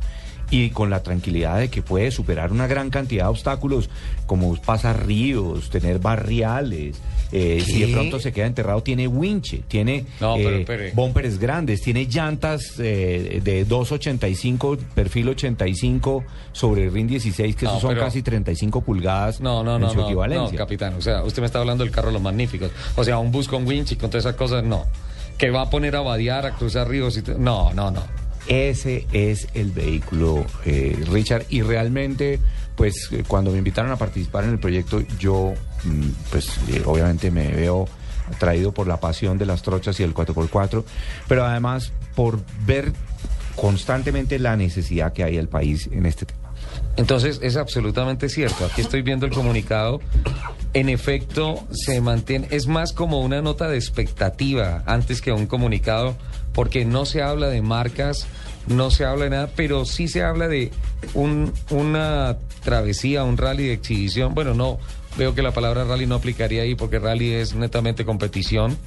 [0.51, 3.89] y con la tranquilidad de que puede superar una gran cantidad de obstáculos
[4.27, 6.97] como pasar ríos, tener barriales,
[7.31, 11.81] eh, si de pronto se queda enterrado tiene winche, tiene No, pero eh, bumpers grandes,
[11.81, 18.01] tiene llantas eh, de 285, perfil 85 sobre RIN 16, que No, esos son pero-
[18.05, 20.57] casi 35 pulgadas No, no, en no, su no, no, equivalencia.
[20.57, 20.93] capitán.
[20.93, 22.71] O sea, usted me está hablando del carro de los magníficos.
[22.95, 24.85] O sea, un bus con winch y con todas esas cosas, no.
[25.37, 28.01] Que va a poner a vadear, a cruzar ríos y No, no, no.
[28.47, 32.39] Ese es el vehículo, eh, Richard, y realmente,
[32.75, 37.31] pues eh, cuando me invitaron a participar en el proyecto, yo, mm, pues eh, obviamente
[37.31, 37.87] me veo
[38.31, 40.83] atraído por la pasión de las trochas y el 4x4,
[41.27, 42.93] pero además por ver
[43.55, 46.45] constantemente la necesidad que hay en el país en este tema.
[46.97, 48.65] Entonces, es absolutamente cierto.
[48.65, 49.99] Aquí estoy viendo el comunicado.
[50.73, 52.47] En efecto, se mantiene.
[52.51, 56.15] Es más como una nota de expectativa antes que un comunicado,
[56.53, 58.27] porque no se habla de marcas,
[58.67, 60.71] no se habla de nada, pero sí se habla de
[61.13, 64.33] un- una travesía, un rally de exhibición.
[64.33, 64.79] Bueno, no.
[65.17, 68.77] Veo que la palabra rally no aplicaría ahí porque rally es netamente competición.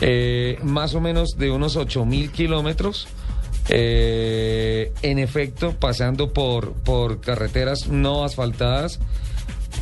[0.00, 3.06] Eh, más o menos de unos 8 mil kilómetros.
[3.68, 8.98] Eh, en efecto, pasando por, por carreteras no asfaltadas.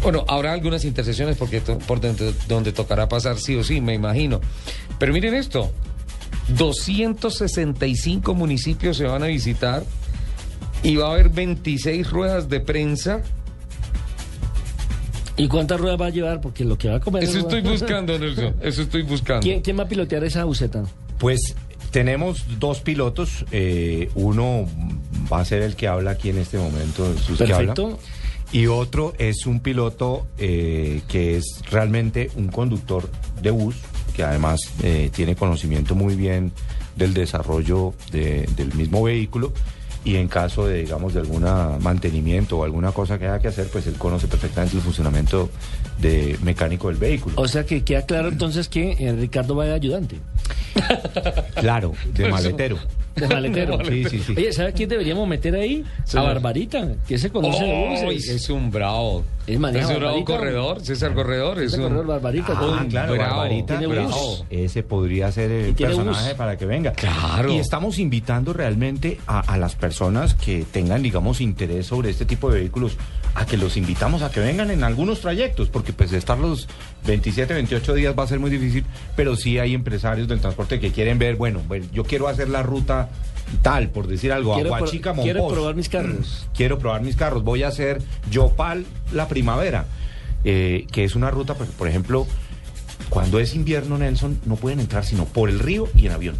[0.02, 4.40] Bueno, habrá algunas intersecciones porque por donde, donde tocará pasar sí o sí, me imagino.
[4.98, 5.72] Pero miren esto,
[6.56, 9.84] 265 municipios se van a visitar
[10.82, 13.20] y va a haber 26 ruedas de prensa.
[15.36, 16.40] ¿Y cuántas ruedas va a llevar?
[16.40, 17.22] Porque lo que va a comer.
[17.22, 19.42] Eso es- estoy buscando, Nelson, eso estoy buscando.
[19.42, 20.84] ¿Quién, quién va a pilotear esa buceta?
[21.18, 21.54] Pues
[21.92, 24.66] tenemos dos pilotos, eh, uno
[25.32, 27.84] va a ser el que habla aquí en este momento, que Perfecto.
[27.86, 27.96] habla,
[28.50, 33.08] y otro es un piloto eh, que es realmente un conductor
[33.42, 33.76] de bus,
[34.18, 36.50] que además eh, tiene conocimiento muy bien
[36.96, 39.52] del desarrollo de- del mismo vehículo.
[40.04, 41.44] Y en caso de, digamos, de algún
[41.82, 45.50] mantenimiento o alguna cosa que haya que hacer, pues él conoce perfectamente el funcionamiento
[46.00, 47.34] de mecánico del vehículo.
[47.38, 50.16] O sea que queda claro entonces que eh, Ricardo va de ayudante.
[51.54, 52.78] Claro, de maletero.
[53.16, 53.78] De maletero.
[53.84, 54.34] Sí, sí, sí.
[54.36, 55.84] Oye, ¿sabe quién deberíamos meter ahí?
[56.14, 58.28] A Barbarita, que se conoce de buses.
[58.28, 59.24] es un bravo.
[59.48, 61.58] Es maneja Es un corredor, César Corredor.
[61.62, 62.52] Es un Corredor, Barbarita.
[62.54, 63.36] Ah, un claro, bravo.
[63.38, 64.06] Barbarita, Tiene bus.
[64.08, 64.46] bravo.
[64.50, 66.34] Ese podría ser el personaje bus.
[66.34, 66.92] para que venga.
[66.92, 67.50] Claro.
[67.52, 72.50] Y estamos invitando realmente a, a las personas que tengan, digamos, interés sobre este tipo
[72.50, 72.96] de vehículos,
[73.34, 76.68] a que los invitamos a que vengan en algunos trayectos, porque pues estar los
[77.06, 78.84] 27, 28 días va a ser muy difícil,
[79.16, 82.62] pero sí hay empresarios del transporte que quieren ver, bueno, bueno, yo quiero hacer la
[82.62, 83.08] ruta
[83.62, 85.54] tal, por decir algo, Quiero pro- Aguachica quiero Monpós.
[85.54, 86.48] probar mis carros.
[86.54, 89.86] Quiero probar mis carros, voy a hacer Yopal la primavera,
[90.44, 92.26] eh, que es una ruta, por, por ejemplo,
[93.10, 96.36] cuando es invierno, Nelson, no pueden entrar sino por el río y en avión.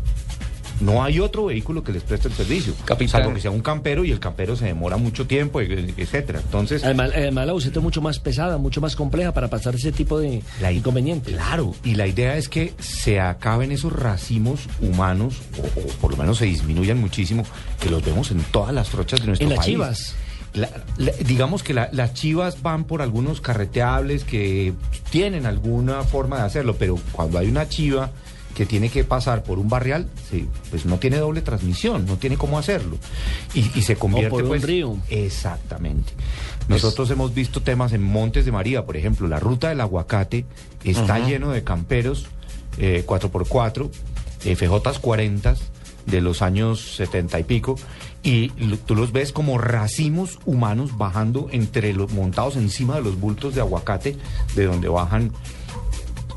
[0.81, 3.23] No hay otro vehículo que les preste el servicio, Capitán.
[3.23, 6.41] salvo que sea un campero y el campero se demora mucho tiempo, e- etcétera.
[6.41, 9.91] Entonces, Además, además la buseta es mucho más pesada, mucho más compleja para pasar ese
[9.93, 11.35] tipo de La inconvenientes.
[11.35, 16.17] Claro, y la idea es que se acaben esos racimos humanos, o, o por lo
[16.17, 17.45] menos se disminuyan muchísimo,
[17.81, 19.71] que los vemos en todas las trochas de nuestro En las país.
[19.75, 20.15] chivas.
[20.55, 24.73] La- la- digamos que la- las chivas van por algunos carreteables que
[25.11, 28.11] tienen alguna forma de hacerlo, pero cuando hay una chiva
[28.59, 32.37] que tiene que pasar por un barrial, sí, pues no tiene doble transmisión, no tiene
[32.37, 32.97] cómo hacerlo.
[33.55, 34.97] Y, y se convierte por un pues, río.
[35.11, 36.13] Exactamente.
[36.67, 40.45] Nosotros hemos visto temas en Montes de María, por ejemplo, la ruta del aguacate
[40.83, 42.27] está lleno de camperos
[42.79, 43.91] eh, 4x4,
[44.41, 45.55] FJ 40
[46.07, 47.77] de los años 70 y pico,
[48.25, 48.49] y
[48.87, 53.61] tú los ves como racimos humanos bajando entre los montados encima de los bultos de
[53.61, 54.17] aguacate,
[54.57, 55.31] de donde bajan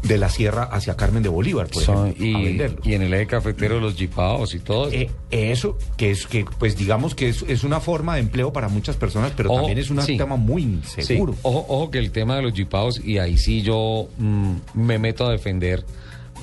[0.03, 2.87] de la sierra hacia Carmen de Bolívar, por Son- ejemplo, a y, venderlos.
[2.87, 4.87] y en el eje cafetero los jipaos y todo.
[4.87, 4.95] eso.
[4.97, 5.11] Eh,
[5.51, 8.95] eso, que es que, pues digamos que es, es una forma de empleo para muchas
[8.95, 10.17] personas, pero Ojo, también es un sí.
[10.17, 11.33] tema muy inseguro.
[11.33, 14.97] Sí, ojo, ojo que el tema de los jipaos, y ahí sí yo mm, me
[14.97, 15.85] meto a defender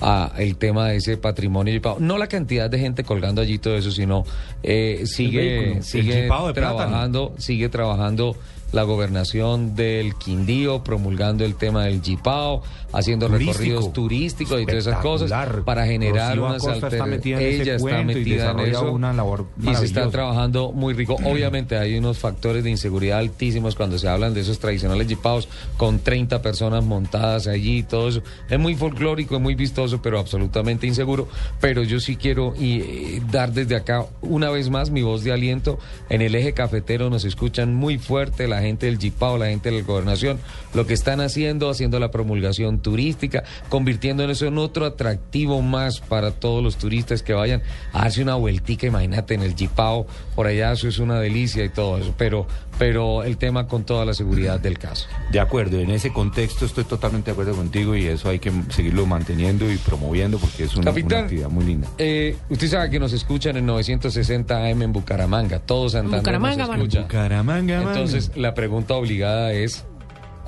[0.01, 1.97] a el tema de ese patrimonio jipao.
[1.99, 4.23] No la cantidad de gente colgando allí todo eso, sino
[4.63, 8.37] eh, sigue, vehículo, sigue trabajando, sigue trabajando
[8.73, 12.62] la gobernación del Quindío, promulgando el tema del jipao,
[12.93, 13.53] haciendo Turístico.
[13.53, 15.31] recorridos turísticos y todas esas cosas
[15.64, 16.93] para generar Rocío unas
[17.25, 21.16] Ella está metida en eso una labor y se está trabajando muy rico.
[21.25, 25.99] Obviamente hay unos factores de inseguridad altísimos cuando se hablan de esos tradicionales jipaos con
[25.99, 28.23] 30 personas montadas allí y todo eso.
[28.49, 31.29] Es muy folclórico, es muy vistoso, pero absolutamente inseguro.
[31.61, 35.33] Pero yo sí quiero y, eh, dar desde acá una vez más mi voz de
[35.33, 35.79] aliento.
[36.09, 39.81] En el eje cafetero nos escuchan muy fuerte la gente del jipao, la gente de
[39.81, 40.39] la gobernación,
[40.75, 46.01] lo que están haciendo, haciendo la promulgación turística, convirtiendo en eso en otro atractivo más
[46.01, 50.47] para todos los turistas que vayan a darse una vueltica, imagínate, en el Jipao, por
[50.47, 52.47] allá eso es una delicia y todo eso, pero,
[52.79, 55.09] pero el tema con toda la seguridad del caso.
[55.33, 59.05] De acuerdo, en ese contexto estoy totalmente de acuerdo contigo y eso hay que seguirlo
[59.07, 61.24] manteniendo y promoviendo porque es una, una Capitán.
[61.24, 61.89] actividad muy linda.
[61.99, 66.89] Eh, usted sabe que nos escuchan en 960 AM en Bucaramanga, todos Santander Bucaramanga, nos.
[66.95, 67.91] Bucaramanga, mano.
[67.91, 69.85] Entonces, la pregunta obligada es,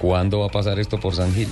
[0.01, 1.49] ¿cuándo va a pasar esto por San Gil?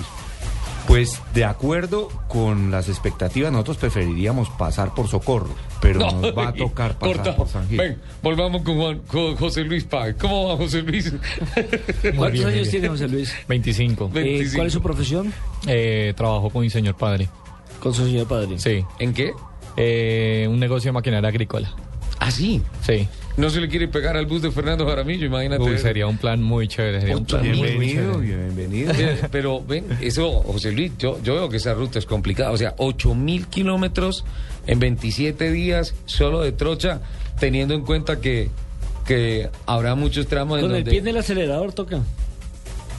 [0.89, 6.47] Pues de acuerdo con las expectativas, nosotros preferiríamos pasar por Socorro, pero No, nos va
[6.49, 7.35] a tocar pasar corta.
[7.35, 7.77] por San Gil.
[7.77, 10.15] Ven, volvamos con, Juan- con José Luis Páez.
[10.19, 11.13] ¿Cómo va José Luis?
[12.17, 13.31] ¿Cuántos bien, años tiene José Luis?
[13.47, 14.05] 25.
[14.15, 14.55] Eh, 25.
[14.57, 15.33] ¿Cuál es su profesión?
[15.67, 17.29] Eh, trabajo con mi señor padre.
[17.79, 18.57] Con su señor padre.
[18.57, 18.83] Sí.
[18.97, 19.31] ¿En qué?
[19.77, 21.71] Eh, un negocio de maquinaria agrícola.
[22.19, 22.61] Ah, sí.
[22.81, 23.07] Sí.
[23.39, 25.63] No se le quiere pegar al bus de Fernando Jaramillo, imagínate.
[25.63, 26.99] Uy, sería un plan muy chévere.
[26.99, 28.37] Sería un plan muy, muy Bienvenido, chévere.
[28.37, 28.91] bienvenido.
[28.97, 32.51] Eh, Pero ven, eso, José Luis, yo, yo veo que esa ruta es complicada.
[32.51, 34.25] O sea, 8 mil kilómetros
[34.67, 36.99] en 27 días solo de trocha,
[37.39, 38.49] teniendo en cuenta que,
[39.05, 40.91] que habrá muchos tramos en Con el donde...
[40.91, 42.01] pie en el acelerador toca.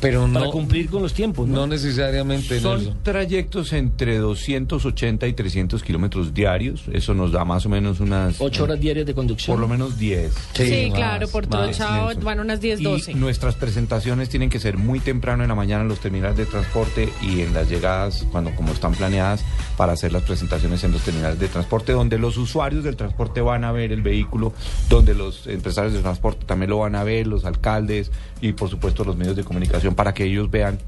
[0.00, 1.56] Pero Para no, cumplir con los tiempos, ¿no?
[1.60, 2.60] no necesariamente.
[2.60, 2.98] Son Nelson.
[3.02, 6.84] trayectos entre 280 y 300 kilómetros diarios.
[6.92, 8.40] Eso nos da más o menos unas...
[8.40, 9.54] Ocho horas diarias de conducción.
[9.54, 10.32] Por lo menos 10.
[10.54, 12.24] Sí, más, claro, por más, trocha Nelson.
[12.24, 13.12] van unas 10, 12.
[13.12, 16.46] Y nuestras presentaciones tienen que ser muy temprano en la mañana en los terminales de
[16.46, 19.44] transporte y en las llegadas, cuando como están planeadas,
[19.76, 23.64] para hacer las presentaciones en los terminales de transporte, donde los usuarios del transporte van
[23.64, 24.52] a ver el vehículo,
[24.88, 29.04] donde los empresarios de transporte también lo van a ver, los alcaldes y por supuesto
[29.04, 30.78] los medios de comunicación, para que ellos vean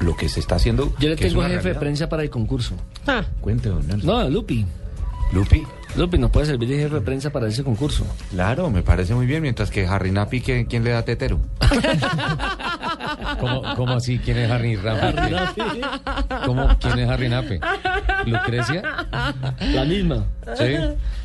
[0.00, 0.92] lo que se está haciendo.
[0.98, 2.74] Yo le tengo jefe de prensa para el concurso.
[3.06, 4.06] Ah, Cuente, don Nelson.
[4.06, 4.64] No, Lupi.
[5.32, 5.62] Lupi.
[5.96, 8.06] Lupi nos puede servir de jefe de prensa para ese concurso.
[8.30, 11.40] Claro, me parece muy bien, mientras que Harry Napi, ¿quién, quién le da tetero?
[13.40, 14.18] ¿Cómo, cómo así?
[14.18, 15.14] ¿Quién es Harry Nape?
[16.46, 16.68] ¿Cómo?
[16.80, 17.60] ¿Quién es Harry Nape?
[18.26, 18.82] ¿Lucrecia?
[19.72, 20.24] La misma.
[20.56, 20.76] Sí.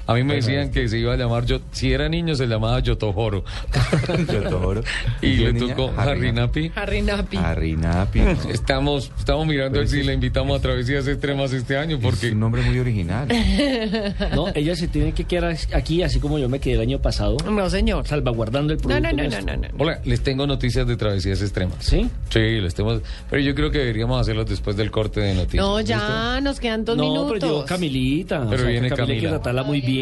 [0.08, 2.80] A mí me decían que se iba a llamar, yo, si era niño se llamaba
[2.80, 3.44] Yotojoro.
[4.32, 4.82] Yotoro.
[5.22, 6.72] y le tocó Harry Napi.
[6.76, 7.38] Harry Napi.
[7.38, 8.20] Harry Napi.
[8.52, 12.32] Estamos, estamos mirando a ver si le invitamos a Travesías Extremas este año, Es porque
[12.32, 13.28] un nombre muy original.
[14.36, 17.38] No, ella se tiene que quedar aquí, así como yo me quedé el año pasado,
[17.50, 18.06] No, señor.
[18.08, 19.08] salvaguardando el No, producto.
[19.08, 19.58] no, no, no, nuestro.
[19.58, 19.84] no, no.
[19.84, 21.78] Hola, les tengo noticias de Travesías Extremas.
[21.80, 22.10] ¿Sí?
[22.30, 23.02] Sí, les tengo.
[23.30, 25.64] Pero yo creo que deberíamos hacerlos después del corte de noticias.
[25.64, 25.90] No, ¿listo?
[25.94, 27.38] ya, nos quedan dos no, minutos.
[27.40, 28.40] pero yo Camilita.
[28.50, 29.95] Pero o sea, viene Camila hay que tratarla muy bien.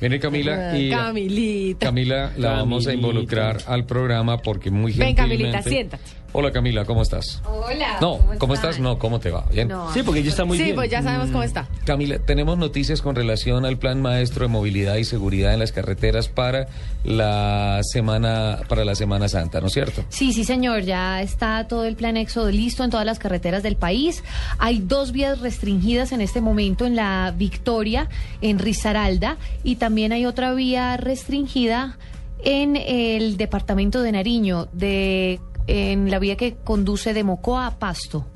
[0.00, 1.86] Viene Camila y Camilita.
[1.86, 6.23] Camila la vamos a involucrar al programa porque muy Ven, gentilmente Camilita, siéntate.
[6.36, 7.40] Hola Camila, ¿cómo estás?
[7.44, 7.98] Hola.
[8.00, 8.80] No, ¿cómo, estás?
[8.80, 9.46] No, ¿cómo te va?
[9.52, 9.68] ¿Bien?
[9.68, 9.92] No.
[9.94, 10.74] Sí, porque ella está muy sí, bien.
[10.74, 11.68] pues ya sabemos cómo está.
[11.84, 16.26] Camila, tenemos noticias con relación al plan maestro de movilidad y seguridad en las carreteras
[16.26, 16.66] para
[17.04, 20.04] la semana para la Semana Santa, ¿no es cierto?
[20.08, 20.82] Sí, sí, señor.
[20.82, 24.24] Ya está todo el plan éxodo listo en todas las carreteras del país.
[24.58, 28.08] Hay dos vías restringidas en este momento en la Victoria,
[28.40, 31.96] en Risaralda, y también hay otra vía restringida
[32.42, 38.26] en el departamento de Nariño, de en la vía que conduce de Mocoa a Pasto.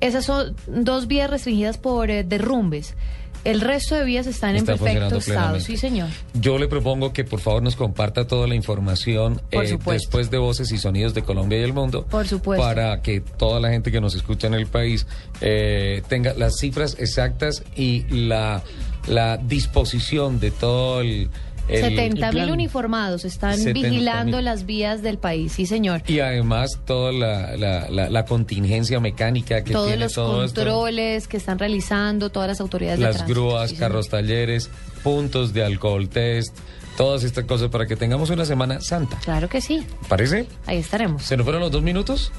[0.00, 2.94] Esas son dos vías restringidas por eh, derrumbes.
[3.42, 5.60] El resto de vías están Está en perfecto estado.
[5.60, 6.08] Sí, señor.
[6.34, 10.70] Yo le propongo que por favor nos comparta toda la información eh, después de Voces
[10.72, 12.04] y Sonidos de Colombia y el Mundo.
[12.04, 12.62] Por supuesto.
[12.62, 15.06] Para que toda la gente que nos escucha en el país
[15.40, 18.62] eh, tenga las cifras exactas y la,
[19.08, 21.30] la disposición de todo el...
[21.72, 23.72] el- 70 mil uniformados están 70.000.
[23.72, 26.02] vigilando las vías del país, sí señor.
[26.06, 30.60] Y además toda la, la- la- la contingencia mecánica que Todos tiene los todo esto.
[30.62, 33.40] controles que están realizando todas las autoridades de Las tránsito.
[33.40, 33.90] grúas, sí, señor.
[33.90, 34.70] carros talleres,
[35.02, 36.56] puntos de alcohol test,
[36.96, 39.18] todas estas cosas para que tengamos una semana santa.
[39.24, 40.46] Claro que sí, ¿Parece?
[40.66, 41.22] ahí estaremos.
[41.22, 42.30] ¿Se nos fueron los dos minutos?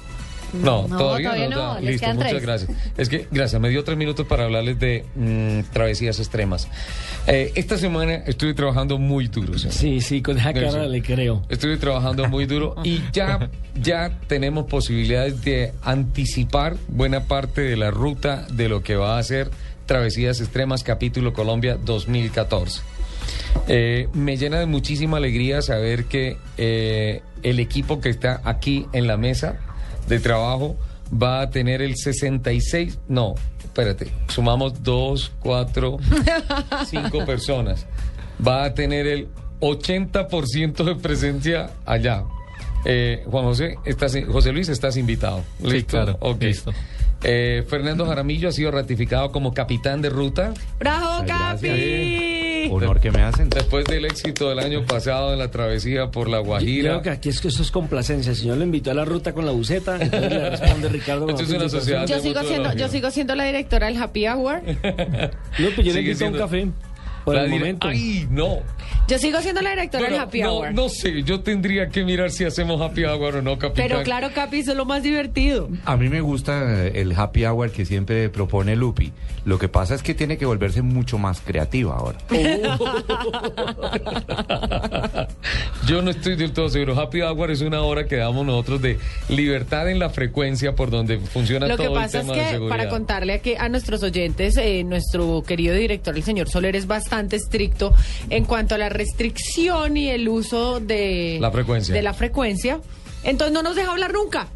[0.54, 2.42] No, No, todavía, todavía no, Listo, muchas tres.
[2.42, 2.72] gracias.
[2.98, 6.68] Es que, gracias, me dio tres minutos para hablarles de mm, travesías extremas.
[7.28, 9.58] Eh, esta semana estuve trabajando muy duro.
[9.58, 10.86] Sí, sí, con esa cara Eso.
[10.86, 11.44] le creo.
[11.50, 17.92] Estuve trabajando muy duro y ya, ya tenemos posibilidades de anticipar buena parte de la
[17.92, 19.50] ruta de lo que va a ser
[19.86, 22.82] Travesías Extremas Capítulo Colombia 2014.
[23.68, 29.08] Eh, me llena de muchísima alegría saber que eh, el equipo que está aquí en
[29.08, 29.60] la mesa
[30.12, 30.76] de trabajo
[31.12, 35.98] va a tener el 66, no, espérate, sumamos dos, cuatro,
[36.86, 37.88] cinco personas.
[38.46, 39.30] Va a tener el
[39.62, 42.24] 80% de presencia allá.
[42.86, 45.44] Eh, Juan José, estás, José Luis, estás invitado.
[45.68, 46.42] Sí, claro, Ok.
[46.44, 46.74] listo.
[47.24, 50.54] Eh, Fernando Jaramillo ha sido ratificado como capitán de ruta.
[50.80, 51.60] ¡Bravo, Gracias.
[51.62, 52.31] Capi!
[52.72, 53.50] Honor que me hacen.
[53.50, 56.92] Después del éxito del año pasado en la travesía por la Guajira.
[56.92, 58.32] Creo que aquí es que eso es complacencia.
[58.32, 61.22] El señor lo invitó a la ruta con la buceta, entonces le responde Ricardo.
[61.26, 62.08] con Esto es la una felicitación.
[62.08, 62.08] sociedad.
[62.08, 64.62] Yo de sigo, siendo, yo sigo siendo la directora del Happy Hour.
[64.64, 66.68] No, pues yo le invito a un café.
[67.26, 67.88] Por La el momento.
[67.88, 68.60] Ay, no.
[69.08, 70.74] Yo sigo siendo la directora Bueno, del Happy no, Hour.
[70.74, 73.88] no sé, yo tendría que mirar si hacemos happy hour o no, capitán.
[73.88, 75.70] Pero claro, Capi, eso es lo más divertido.
[75.86, 79.12] A mí me gusta el happy hour que siempre propone Lupi.
[79.44, 82.18] Lo que pasa es que tiene que volverse mucho más creativa ahora.
[85.88, 87.00] Yo no estoy del todo seguro.
[87.00, 88.98] Happy Hour es una hora que damos nosotros de
[89.30, 92.44] libertad en la frecuencia por donde funciona Lo todo que pasa el es tema de
[92.46, 92.78] que, seguridad.
[92.78, 97.11] para contarle aquí a nuestros oyentes, eh, nuestro querido director, el señor Soler, es bastante
[97.20, 97.94] estricto
[98.30, 101.94] en cuanto a la restricción y el uso de La frecuencia.
[101.94, 102.80] De la frecuencia.
[103.24, 104.48] Entonces no nos deja hablar nunca.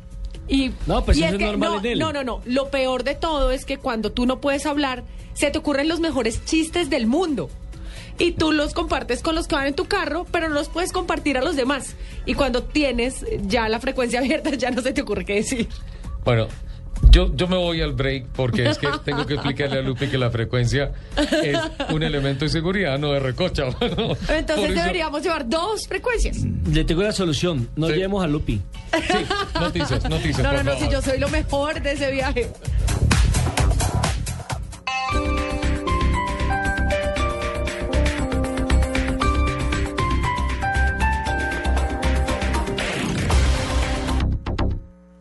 [0.47, 1.99] Y, No, pues y eso es normal no, en él.
[1.99, 2.41] no, no, no.
[2.45, 5.03] Lo peor de todo es que cuando tú no puedes hablar,
[5.33, 7.49] se te ocurren los mejores chistes del mundo.
[8.17, 10.93] Y tú los compartes con los que van en tu carro, pero no los puedes
[10.93, 11.95] compartir a los demás.
[12.25, 15.67] Y cuando tienes ya la frecuencia abierta, ya no se te ocurre qué decir.
[16.23, 16.47] Bueno,
[17.11, 20.17] yo, yo me voy al break porque es que tengo que explicarle a Lupi que
[20.17, 20.91] la frecuencia
[21.43, 21.57] es
[21.91, 23.63] un elemento de seguridad, no de recocha.
[23.79, 26.37] Bueno, Entonces eso- deberíamos llevar dos frecuencias.
[26.71, 27.69] Le tengo la solución.
[27.75, 27.93] No Sí.
[27.93, 28.61] llevemos a Lupi.
[28.93, 29.25] Sí,
[29.59, 30.43] noticias, noticias.
[30.43, 32.49] No, no, no, si yo soy lo mejor de ese viaje.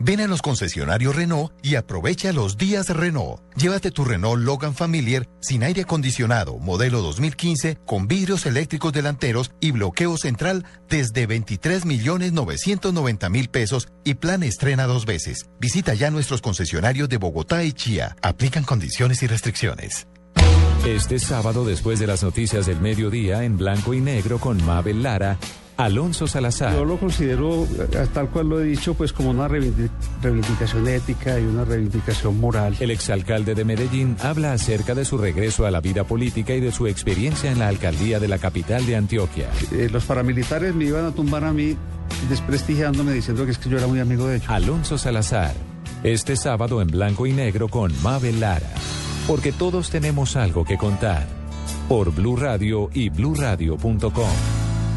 [0.07, 3.41] Ven a los concesionarios Renault y aprovecha los días Renault.
[3.57, 9.71] Llévate tu Renault Logan Familiar sin aire acondicionado, modelo 2015, con vidrios eléctricos delanteros y
[9.71, 15.49] bloqueo central desde 23 millones 990 mil pesos y plan estrena dos veces.
[15.59, 18.15] Visita ya nuestros concesionarios de Bogotá y Chía.
[18.21, 20.07] Aplican condiciones y restricciones.
[20.87, 25.39] Este sábado, después de las noticias del mediodía, en blanco y negro con Mabel Lara,
[25.77, 26.73] Alonso Salazar.
[26.73, 29.91] Yo lo considero, eh, tal cual lo he dicho, pues como una reivindi-
[30.23, 32.77] reivindicación ética y una reivindicación moral.
[32.79, 36.71] El exalcalde de Medellín habla acerca de su regreso a la vida política y de
[36.71, 39.49] su experiencia en la alcaldía de la capital de Antioquia.
[39.73, 41.77] Eh, los paramilitares me iban a tumbar a mí
[42.29, 44.49] desprestigiándome diciendo que es que yo era muy amigo de ellos.
[44.49, 45.55] Alonso Salazar.
[46.05, 48.71] Este sábado en blanco y negro con Mabel Lara.
[49.27, 51.27] Porque todos tenemos algo que contar.
[51.89, 54.29] Por Blue Radio y bluradio.com.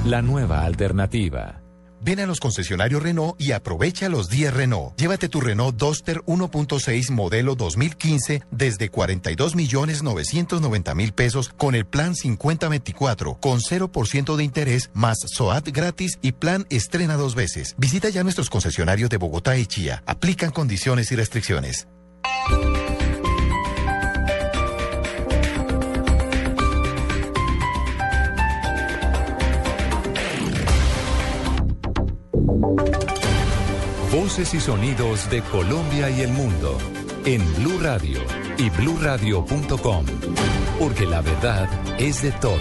[0.05, 1.61] La nueva alternativa.
[1.99, 4.95] Ven a los concesionarios Renault y aprovecha los días Renault.
[4.97, 11.85] Llévate tu Renault Duster 1.6 modelo 2015 desde 42 millones 990 mil pesos con el
[11.85, 17.75] plan 5024 con 0% de interés más SOAT gratis y plan estrena dos veces.
[17.77, 20.03] Visita ya nuestros concesionarios de Bogotá y Chía.
[20.05, 21.87] Aplican condiciones y restricciones.
[34.27, 36.77] Voces y sonidos de Colombia y el mundo
[37.23, 38.19] en Blue Radio
[38.57, 40.05] y bluradio.com,
[40.77, 42.59] porque la verdad es de todos.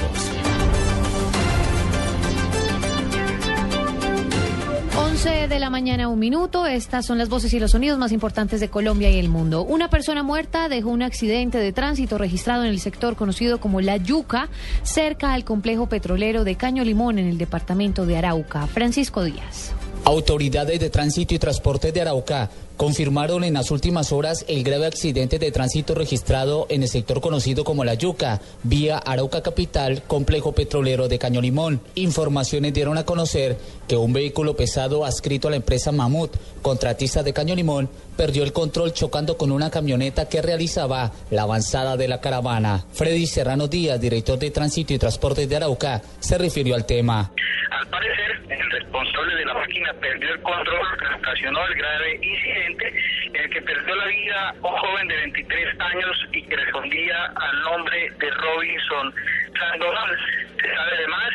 [4.96, 6.66] 11 de la mañana, un minuto.
[6.66, 9.62] Estas son las voces y los sonidos más importantes de Colombia y el mundo.
[9.62, 13.96] Una persona muerta dejó un accidente de tránsito registrado en el sector conocido como La
[13.96, 14.50] Yuca,
[14.84, 18.68] cerca al complejo petrolero de Caño Limón en el departamento de Arauca.
[18.68, 19.74] Francisco Díaz.
[20.06, 25.38] Autoridades de Tránsito y Transporte de Arauca confirmaron en las últimas horas el grave accidente
[25.38, 31.08] de tránsito registrado en el sector conocido como La Yuca, vía Arauca Capital, complejo petrolero
[31.08, 31.80] de Caño Limón.
[31.94, 33.56] Informaciones dieron a conocer
[33.88, 38.52] que un vehículo pesado adscrito a la empresa Mamut, contratista de Caño Limón, perdió el
[38.52, 42.84] control chocando con una camioneta que realizaba la avanzada de la caravana.
[42.92, 47.32] Freddy Serrano Díaz, director de Tránsito y Transporte de Arauca, se refirió al tema.
[47.70, 50.86] Al parecer, el responsable de la máquina perdió el control,
[51.18, 56.26] ocasionó el grave incidente en el que perdió la vida un joven de 23 años
[56.32, 59.14] y que respondía al nombre de Robinson
[59.58, 60.18] Sandoval.
[60.60, 61.30] Se sabe además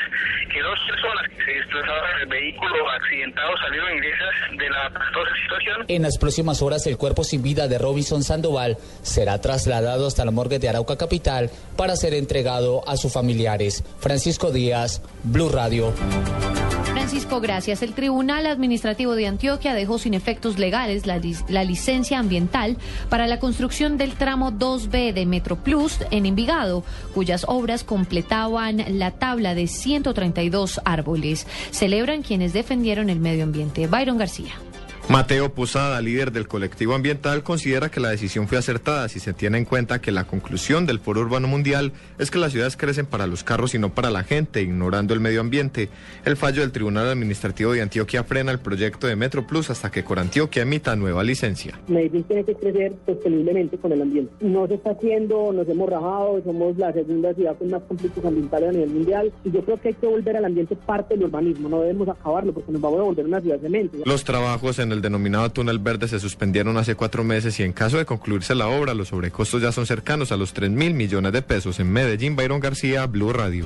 [0.52, 5.32] que dos personas que se desplazaban en el vehículo accidentado salieron ingresas de la aparatosa
[5.44, 5.86] situación.
[5.88, 10.32] En las próximas horas, el cuerpo sin vida de Robinson Sandoval será trasladado hasta la
[10.32, 13.84] morgue de Arauca Capital para ser entregado a sus familiares.
[14.00, 15.94] Francisco Díaz, Blue Radio.
[17.12, 17.82] Francisco, gracias.
[17.82, 21.18] El Tribunal Administrativo de Antioquia dejó sin efectos legales la,
[21.66, 22.78] licencia ambiental
[23.10, 29.12] para la construcción del tramo 2B de Metro Plus en Envigado, cuyas obras completaban la
[29.12, 31.48] tabla de 132 árboles.
[31.72, 33.88] Celebran quienes defendieron el medio ambiente.
[33.88, 34.54] Byron García.
[35.10, 39.58] Mateo Posada, líder del colectivo ambiental, considera que la decisión fue acertada si se tiene
[39.58, 43.28] en cuenta que la conclusión del Foro Urbano Mundial es que las ciudades crecen para
[43.28, 45.90] los carros y no para la gente, ignorando el medio ambiente.
[46.24, 50.04] El fallo del Tribunal Administrativo de Antioquia frena el proyecto de Metro Plus hasta que
[50.04, 51.78] Corantioquia emita nueva licencia.
[51.88, 54.32] Medellín tiene que crecer sosteniblemente con el ambiente.
[54.40, 58.70] No se está haciendo, nos hemos rajado, somos la segunda ciudad con más conflictos ambientales
[58.70, 61.68] a nivel mundial y yo creo que hay que volver al ambiente parte del urbanismo,
[61.68, 63.98] no debemos acabarlo porque nos vamos a volver una ciudad de mente.
[64.06, 67.98] Los trabajos en el denominado túnel verde se suspendieron hace cuatro meses y en caso
[67.98, 71.42] de concluirse la obra, los sobrecostos ya son cercanos a los 3 mil millones de
[71.42, 71.80] pesos.
[71.80, 73.66] En Medellín, Byron García, Blue Radio.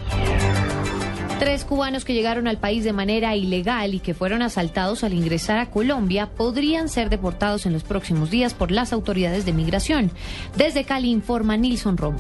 [1.40, 5.58] Tres cubanos que llegaron al país de manera ilegal y que fueron asaltados al ingresar
[5.58, 10.12] a Colombia podrían ser deportados en los próximos días por las autoridades de migración.
[10.56, 12.20] Desde Cali informa Nilson Romo.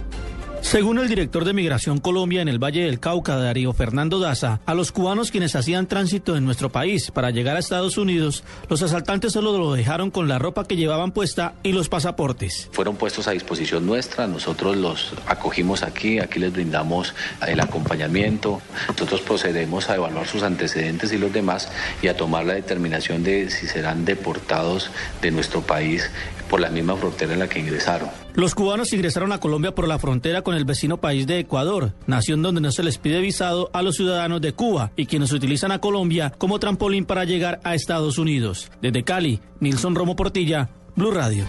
[0.66, 4.74] Según el director de Migración Colombia en el Valle del Cauca, Darío Fernando Daza, a
[4.74, 9.34] los cubanos quienes hacían tránsito en nuestro país para llegar a Estados Unidos, los asaltantes
[9.34, 12.68] solo lo dejaron con la ropa que llevaban puesta y los pasaportes.
[12.72, 17.14] Fueron puestos a disposición nuestra, nosotros los acogimos aquí, aquí les brindamos
[17.46, 22.56] el acompañamiento, nosotros procedemos a evaluar sus antecedentes y los demás y a tomar la
[22.56, 24.90] determinación de si serán deportados
[25.22, 26.10] de nuestro país
[26.50, 28.10] por la misma frontera en la que ingresaron.
[28.34, 32.42] Los cubanos ingresaron a Colombia por la frontera con el vecino país de Ecuador, nación
[32.42, 35.80] donde no se les pide visado a los ciudadanos de Cuba y quienes utilizan a
[35.80, 38.72] Colombia como trampolín para llegar a Estados Unidos.
[38.82, 41.46] Desde Cali, Nilson Romo Portilla, Blue Radio.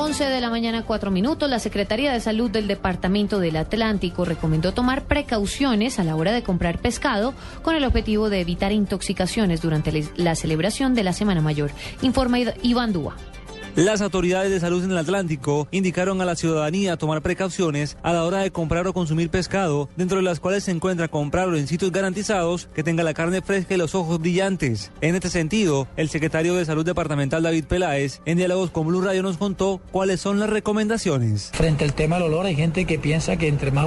[0.00, 1.50] 11 de la mañana, 4 minutos.
[1.50, 6.44] La Secretaría de Salud del Departamento del Atlántico recomendó tomar precauciones a la hora de
[6.44, 11.72] comprar pescado con el objetivo de evitar intoxicaciones durante la celebración de la Semana Mayor.
[12.00, 13.16] Informa Iván Dúa.
[13.78, 18.24] Las autoridades de salud en el Atlántico indicaron a la ciudadanía tomar precauciones a la
[18.24, 21.92] hora de comprar o consumir pescado, dentro de las cuales se encuentra comprarlo en sitios
[21.92, 24.90] garantizados que tenga la carne fresca y los ojos brillantes.
[25.00, 29.22] En este sentido, el secretario de Salud Departamental David Peláez, en diálogos con Blue Radio,
[29.22, 31.52] nos contó cuáles son las recomendaciones.
[31.54, 33.86] Frente al tema del olor, hay gente que piensa que entre más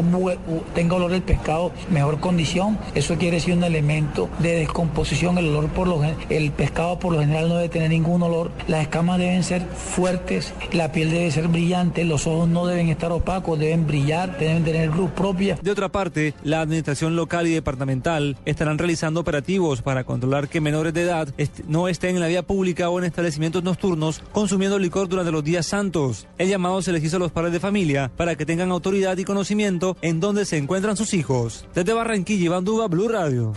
[0.74, 2.80] tenga olor el pescado, mejor condición.
[2.96, 5.38] Eso quiere decir un elemento de descomposición.
[5.38, 8.52] El olor por lo el pescado por lo general no debe tener ningún olor.
[8.70, 13.12] Las escamas deben ser fuertes, la piel debe ser brillante, los ojos no deben estar
[13.12, 15.58] opacos, deben brillar, deben tener luz propia.
[15.62, 20.94] De otra parte, la administración local y departamental estarán realizando operativos para controlar que menores
[20.94, 21.28] de edad
[21.68, 25.66] no estén en la vía pública o en establecimientos nocturnos consumiendo licor durante los días
[25.66, 26.28] santos.
[26.38, 29.24] El llamado se les hizo a los padres de familia para que tengan autoridad y
[29.24, 31.66] conocimiento en dónde se encuentran sus hijos.
[31.74, 33.54] Desde Barranquilla, Iván Duba, Blue Radio.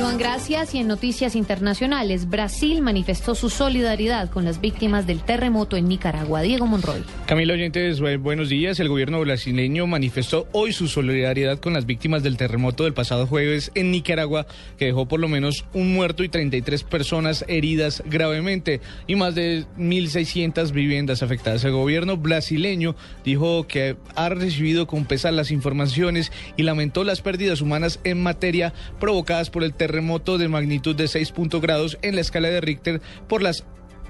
[0.00, 0.74] Iván, gracias.
[0.74, 6.40] Y en noticias internacionales, Brasil manifestó su solidaridad con las víctimas del terremoto en Nicaragua.
[6.40, 7.04] Diego Monroy.
[7.26, 8.80] Camila Oyentes, bu- buenos días.
[8.80, 13.72] El gobierno brasileño manifestó hoy su solidaridad con las víctimas del terremoto del pasado jueves
[13.74, 14.46] en Nicaragua,
[14.78, 19.66] que dejó por lo menos un muerto y 33 personas heridas gravemente y más de
[19.76, 21.62] 1.600 viviendas afectadas.
[21.64, 27.60] El gobierno brasileño dijo que ha recibido con pesar las informaciones y lamentó las pérdidas
[27.60, 32.20] humanas en materia provocadas por el terremoto de magnitud de 6 punto grados en la
[32.20, 33.64] escala de Richter por las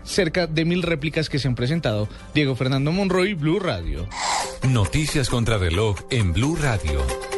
[0.05, 2.09] cerca de mil réplicas que se han presentado.
[2.35, 4.09] Diego Fernando Monroy, Blue Radio.
[4.69, 7.30] Noticias contra reloj en Blue Radio.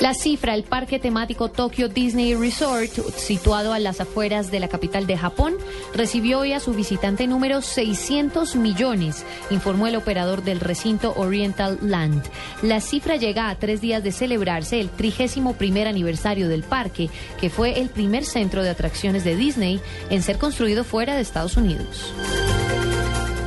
[0.00, 5.08] La cifra, el parque temático Tokyo Disney Resort, situado a las afueras de la capital
[5.08, 5.54] de Japón,
[5.92, 12.22] recibió hoy a su visitante número 600 millones, informó el operador del recinto Oriental Land.
[12.62, 17.50] La cifra llega a tres días de celebrarse el 31 primer aniversario del parque, que
[17.50, 19.80] fue el primer centro de atracciones de Disney
[20.10, 22.14] en ser construido fuera de Estados Unidos.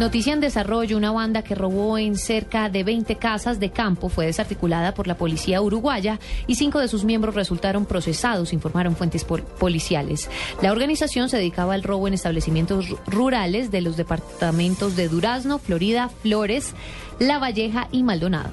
[0.02, 4.26] Noticia en desarrollo, una banda que robó en cerca de 20 casas de campo fue
[4.26, 9.44] desarticulada por la policía uruguaya y cinco de sus miembros resultaron procesados, informaron fuentes pol-
[9.44, 10.28] policiales.
[10.60, 15.60] La organización se dedicaba al robo en establecimientos ru- rurales de los departamentos de Durazno,
[15.60, 16.74] Florida, Flores,
[17.20, 18.50] La Valleja y Maldonado.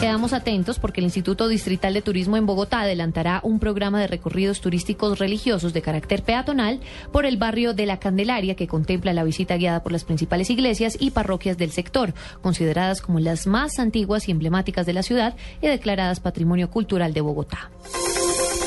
[0.00, 4.60] Quedamos atentos porque el Instituto Distrital de Turismo en Bogotá adelantará un programa de recorridos
[4.60, 6.80] turísticos religiosos de carácter peatonal
[7.12, 10.96] por el barrio de la Candelaria que contempla la visita guiada por las principales iglesias
[11.00, 15.68] y parroquias del sector, consideradas como las más antiguas y emblemáticas de la ciudad y
[15.68, 17.70] declaradas Patrimonio Cultural de Bogotá.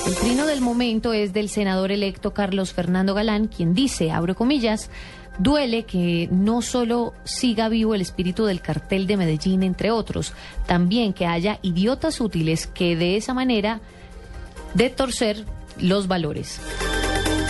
[0.08, 4.89] El trino del momento es del senador electo Carlos Fernando Galán, quien dice, abro comillas,
[5.38, 10.32] duele que no solo siga vivo el espíritu del cartel de Medellín, entre otros,
[10.66, 13.82] también que haya idiotas útiles que de esa manera
[14.76, 15.43] de torcer
[15.78, 16.62] los valores.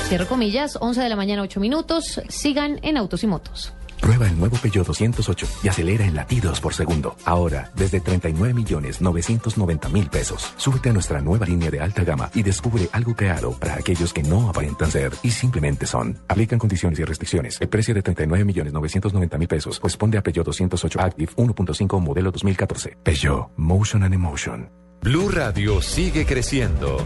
[0.08, 2.22] Cierro comillas, 11 de la mañana, 8 minutos.
[2.28, 3.72] Sigan en Autos y Motos.
[4.02, 7.16] Prueba el nuevo Peugeot 208 y acelera en latidos por segundo.
[7.26, 10.54] Ahora, desde 39 millones 990 mil pesos.
[10.58, 14.24] Súbete a nuestra nueva línea de alta gama y descubre algo creado para aquellos que
[14.24, 16.18] no aparentan ser y simplemente son.
[16.28, 17.60] Aplican condiciones y restricciones.
[17.62, 22.32] El precio de 39 millones 990 mil pesos corresponde a Peugeot 208 Active 1.5 modelo
[22.32, 22.98] 2014.
[23.04, 24.70] Peugeot, Motion and Emotion.
[25.02, 26.98] Blue Radio sigue creciendo.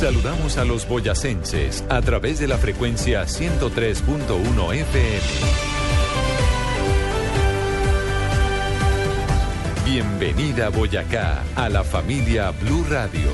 [0.00, 5.20] Saludamos a los boyacenses a través de la frecuencia 103.1 FM.
[9.84, 13.30] Bienvenida Boyacá a la familia Blue Radio.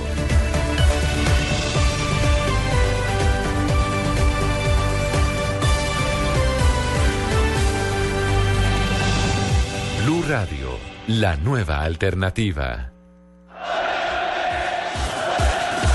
[10.04, 12.90] Blue Radio, la nueva alternativa.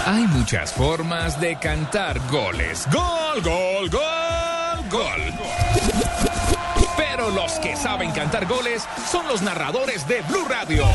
[0.06, 2.88] Hay muchas formas de cantar goles.
[2.92, 5.34] Gol, gol, gol, gol.
[6.98, 10.86] Pero los que saben cantar goles son los narradores de Blue Radio.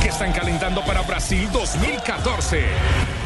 [0.00, 3.21] Que están calentando para Brasil 2014.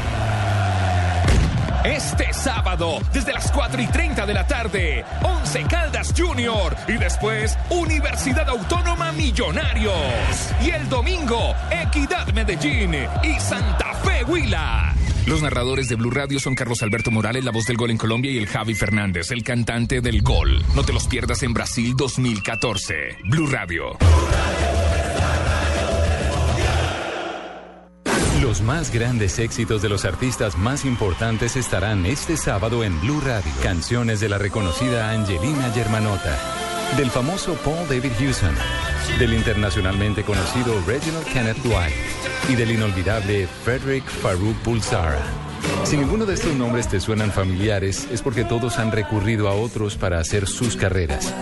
[1.86, 7.56] Este sábado, desde las 4 y 30 de la tarde, 11 Caldas Junior y después
[7.70, 9.94] Universidad Autónoma Millonarios.
[10.60, 14.96] Y el domingo, Equidad Medellín y Santa Fe Huila.
[15.26, 18.32] Los narradores de Blue Radio son Carlos Alberto Morales, la voz del gol en Colombia,
[18.32, 20.64] y el Javi Fernández, el cantante del gol.
[20.74, 22.94] No te los pierdas en Brasil 2014.
[23.26, 23.96] Blue Radio.
[28.46, 33.50] Los más grandes éxitos de los artistas más importantes estarán este sábado en Blue Radio.
[33.60, 36.38] Canciones de la reconocida Angelina Germanotta,
[36.96, 38.54] del famoso Paul David Hewson,
[39.18, 41.92] del internacionalmente conocido Reginald Kenneth Dwight
[42.48, 45.45] y del inolvidable Frederick Farouk Bulsara.
[45.84, 49.96] Si ninguno de estos nombres te suenan familiares, es porque todos han recurrido a otros
[49.96, 51.32] para hacer sus carreras.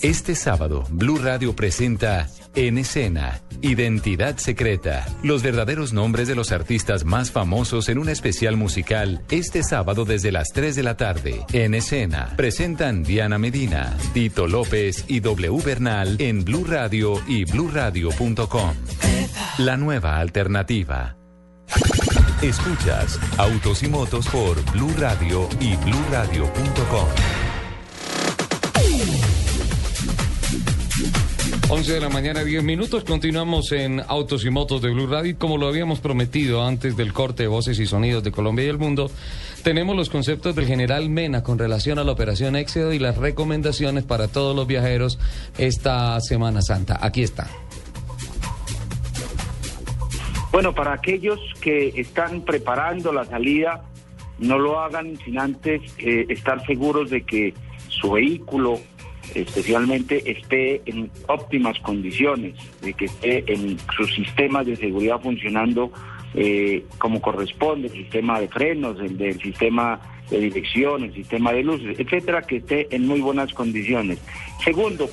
[0.00, 7.04] Este sábado, Blue Radio presenta En Escena, Identidad Secreta, los verdaderos nombres de los artistas
[7.04, 11.44] más famosos en un especial musical, este sábado desde las 3 de la tarde.
[11.52, 18.74] En Escena, presentan Diana Medina, Tito López y W Bernal en Blue Radio y bluradio.com.
[19.58, 21.16] La nueva alternativa.
[22.42, 27.08] Escuchas Autos y Motos por Blue Radio y bluradio.com.
[31.70, 33.02] 11 de la mañana, 10 minutos.
[33.02, 35.34] Continuamos en Autos y Motos de Blue Radio.
[35.36, 38.78] Como lo habíamos prometido antes del corte de voces y sonidos de Colombia y el
[38.78, 39.10] mundo,
[39.64, 44.04] tenemos los conceptos del general Mena con relación a la operación Éxodo y las recomendaciones
[44.04, 45.18] para todos los viajeros
[45.58, 46.98] esta Semana Santa.
[47.02, 47.50] Aquí está.
[50.58, 53.84] Bueno, para aquellos que están preparando la salida,
[54.40, 57.54] no lo hagan sin antes eh, estar seguros de que
[57.86, 58.80] su vehículo
[59.36, 65.92] especialmente esté en óptimas condiciones, de que esté en sus sistemas de seguridad funcionando
[66.34, 71.62] eh, como corresponde, el sistema de frenos, el del sistema de dirección, el sistema de
[71.62, 74.18] luces, etcétera, que esté en muy buenas condiciones.
[74.64, 75.08] Segundo,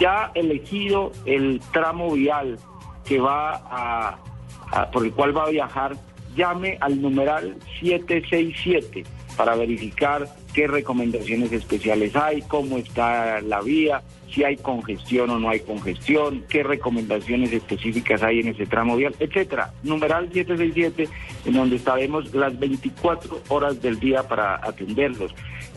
[0.00, 2.58] ya elegido el tramo vial
[3.04, 5.96] que va a, por el cual va a viajar,
[6.34, 9.04] llame al numeral 767
[9.36, 14.02] para verificar qué recomendaciones especiales hay, cómo está la vía,
[14.32, 19.14] si hay congestión o no hay congestión, qué recomendaciones específicas hay en ese tramo vial,
[19.18, 19.72] etcétera.
[19.82, 21.08] Numeral 767
[21.44, 25.34] en donde estaremos las 24 horas del día para atenderlos.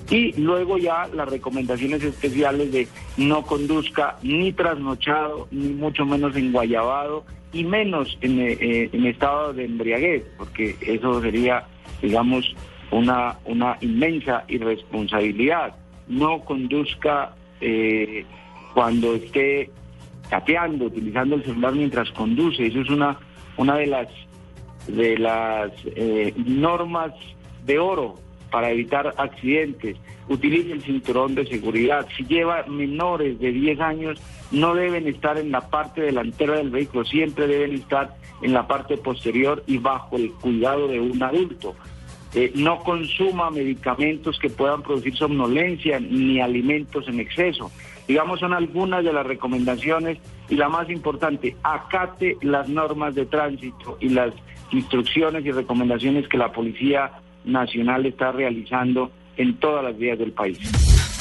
[0.09, 7.25] Y luego ya las recomendaciones especiales de no conduzca ni trasnochado, ni mucho menos enguayabado,
[7.51, 11.65] y menos en, eh, eh, en estado de embriaguez, porque eso sería,
[12.01, 12.55] digamos,
[12.91, 15.75] una, una inmensa irresponsabilidad.
[16.07, 18.25] No conduzca eh,
[18.73, 19.69] cuando esté
[20.29, 22.67] cateando, utilizando el celular mientras conduce.
[22.67, 23.17] Eso es una,
[23.57, 24.07] una de las,
[24.87, 27.13] de las eh, normas
[27.65, 28.15] de oro
[28.51, 29.97] para evitar accidentes.
[30.29, 32.07] Utilice el cinturón de seguridad.
[32.15, 34.21] Si lleva menores de 10 años,
[34.51, 38.97] no deben estar en la parte delantera del vehículo, siempre deben estar en la parte
[38.97, 41.75] posterior y bajo el cuidado de un adulto.
[42.33, 47.71] Eh, no consuma medicamentos que puedan producir somnolencia ni alimentos en exceso.
[48.07, 50.17] Digamos, son algunas de las recomendaciones
[50.49, 54.33] y la más importante, acate las normas de tránsito y las
[54.71, 57.11] instrucciones y recomendaciones que la Policía
[57.45, 60.59] Nacional está realizando en todas las vías del país.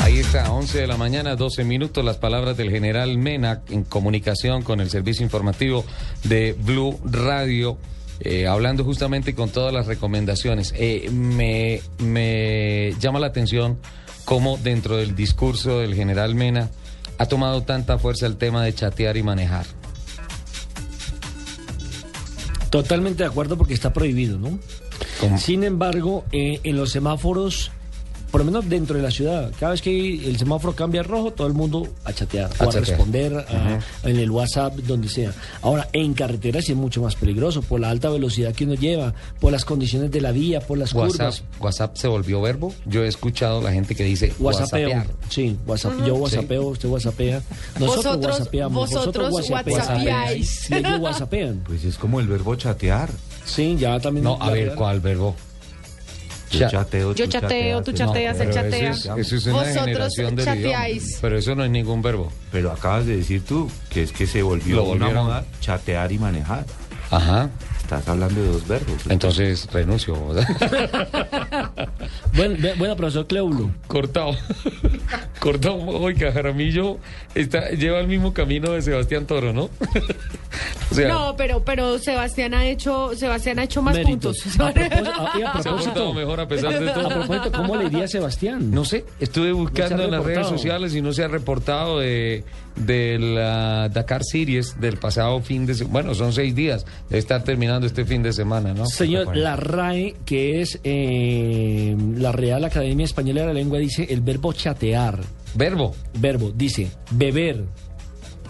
[0.07, 4.63] Ahí está, 11 de la mañana, 12 minutos, las palabras del general Mena en comunicación
[4.63, 5.85] con el servicio informativo
[6.23, 7.77] de Blue Radio,
[8.21, 10.73] eh, hablando justamente con todas las recomendaciones.
[10.77, 13.79] Eh, me, me llama la atención
[14.25, 16.71] cómo dentro del discurso del general Mena
[17.19, 19.67] ha tomado tanta fuerza el tema de chatear y manejar.
[22.71, 24.59] Totalmente de acuerdo porque está prohibido, ¿no?
[25.39, 27.71] Sin embargo, eh, en los semáforos,
[28.31, 31.33] por lo menos dentro de la ciudad, cada vez que el semáforo cambia a rojo,
[31.33, 32.85] todo el mundo a chatear A o a chatear.
[32.87, 35.33] responder a- en el WhatsApp, donde sea.
[35.63, 39.15] Ahora, en carretera sí es mucho más peligroso por la alta velocidad que uno lleva,
[39.41, 41.43] por las condiciones de la vía, por las WhatsApp, curvas.
[41.61, 42.75] WhatsApp se volvió verbo.
[42.85, 44.89] Yo he escuchado la gente que dice WhatsAppeo.
[44.89, 45.07] whatsappear.
[45.31, 45.93] Sí, WhatsApp.
[46.01, 46.21] Yo Sí.
[46.21, 47.43] WhatsAppeo, usted WhatsAppea.
[47.79, 48.91] Nosotros Vosotros- WhatsAppeamos.
[48.91, 49.77] vosotros WhatsAppean.
[49.79, 50.71] whatsappeáis.
[50.71, 51.63] Y ellos WhatsAppean.
[51.67, 53.11] Pues es como el verbo chatear.
[53.45, 54.25] Sí, ya también.
[54.25, 55.35] No, a ver, ¿cuál verbo?
[56.51, 58.91] Yo Cha- chateo, Yo tú chateo, tú chateas, él chatea.
[58.91, 61.03] Eso es, eso es una Vosotros generación del chateáis.
[61.05, 61.19] idioma.
[61.23, 62.33] Pero eso no es ningún verbo.
[62.53, 66.13] Pero acabas de decir tú que es que se volvió Lo una volvieron- moda chatear
[66.13, 66.65] y manejar.
[67.11, 67.51] Ajá.
[67.87, 68.97] Estás hablando de dos verbos.
[69.09, 70.17] Entonces renuncio.
[72.35, 73.71] Buen, ve- bueno, profesor Cleulo.
[73.87, 74.33] Cortado.
[75.39, 75.77] Cortado.
[75.87, 76.99] Oiga, Jaramillo
[77.37, 79.65] está, lleva el mismo camino de Sebastián Toro, ¿no?
[80.91, 84.39] o sea, No, pero, pero Sebastián ha hecho, Sebastián ha hecho más Méritos.
[84.43, 84.61] puntos.
[84.61, 87.07] A propósito, a- y a se ha portado mejor a pesar de todo.
[87.07, 88.71] A propósito, ¿cómo le iría a Sebastián?
[88.73, 92.43] No sé, estuve buscando en las redes sociales y no se ha reportado de,
[92.77, 95.93] de la Dakar Series del pasado fin de semana.
[95.93, 96.85] Bueno, son seis días.
[97.09, 98.87] Debe estar terminando este fin de semana, ¿no?
[98.87, 104.21] Señor, la RAE, que es eh, la Real Academia Española de la Lengua, dice el
[104.21, 105.21] verbo chatear.
[105.55, 105.95] Verbo.
[106.19, 107.65] Verbo, dice beber.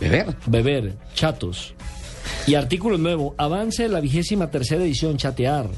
[0.01, 0.37] ¿Beber?
[0.47, 1.75] Beber, chatos.
[2.47, 5.69] Y artículo nuevo, avance de la vigésima tercera edición, chatear.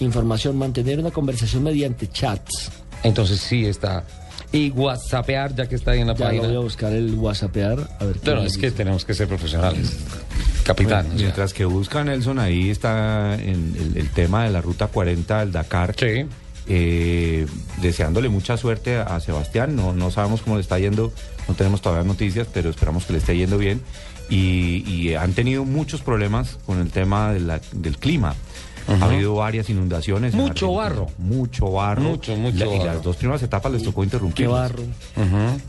[0.00, 2.70] Información, mantener una conversación mediante chats.
[3.02, 4.04] Entonces sí está.
[4.52, 6.48] Y WhatsAppear, ya que está ahí en la Ya lo página.
[6.48, 7.88] voy a buscar el whatsappear.
[8.00, 9.96] A ver me es que tenemos que ser profesionales.
[10.64, 11.04] Capitán.
[11.06, 15.40] Bueno, mientras que busca Nelson, ahí está en el, el tema de la ruta 40
[15.40, 15.94] al Dakar.
[16.72, 17.46] Eh,
[17.80, 19.74] deseándole mucha suerte a, a Sebastián.
[19.76, 21.12] No, no sabemos cómo le está yendo,
[21.48, 23.80] no tenemos todavía noticias, pero esperamos que le esté yendo bien.
[24.28, 28.34] Y, y han tenido muchos problemas con el tema de la- del clima.
[28.88, 30.34] Ha habido varias inundaciones.
[30.34, 31.06] Mucho barro.
[31.18, 32.02] Mucho barro.
[32.02, 32.84] Mucho, mucho La- Y barro.
[32.94, 34.48] las dos primeras etapas les tocó interrumpir.
[34.48, 34.82] barro.
[34.82, 35.60] Ujú.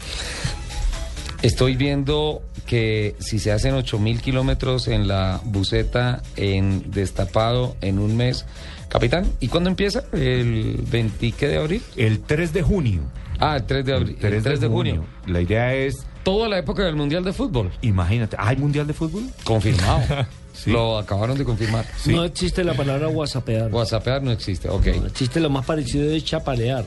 [1.42, 7.98] Estoy viendo que si se hacen 8 mil kilómetros en la buceta en destapado en
[7.98, 8.46] un mes,
[8.90, 10.04] capitán, ¿y cuándo empieza?
[10.14, 11.82] ¿El 20 qué de abril?
[11.96, 13.02] El 3 de junio.
[13.40, 14.18] Ah, el 3 de abril.
[14.22, 15.04] el 3 de junio.
[15.26, 17.72] La idea es Toda la época del Mundial de Fútbol.
[17.82, 19.24] Imagínate, ¿hay Mundial de Fútbol?
[19.44, 20.02] Confirmado.
[20.66, 21.86] Lo acabaron de confirmar.
[22.06, 23.74] No existe la palabra whatsappear.
[23.74, 24.88] Whatsappear no existe, ok.
[24.88, 26.86] No existe lo más parecido de chapalear.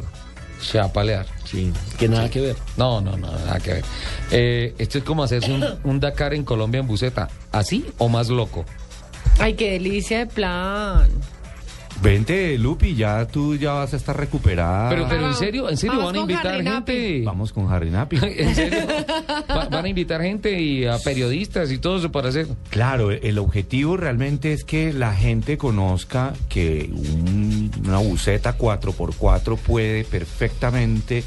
[0.61, 1.27] Chapalear.
[1.45, 2.57] Sí, que nada que ver.
[2.77, 3.85] No, no, no, nada que ver.
[4.31, 7.29] Eh, esto es como hacerse un, un Dakar en Colombia en buseta.
[7.53, 8.65] ¿Así o más loco?
[9.39, 11.09] Ay, qué delicia de plan.
[12.03, 14.91] Vente, Lupi, ya tú ya vas a estar recuperada.
[14.91, 17.23] Pero, pero en serio, en serio Vamos van a con invitar Harry gente.
[17.25, 18.17] Vamos con Harry Napi.
[18.23, 18.81] ¿En serio?
[19.51, 22.47] Va- van a invitar gente y a periodistas y todo eso para hacer.
[22.69, 30.05] Claro, el objetivo realmente es que la gente conozca que un- una buceta 4x4 puede
[30.05, 31.25] perfectamente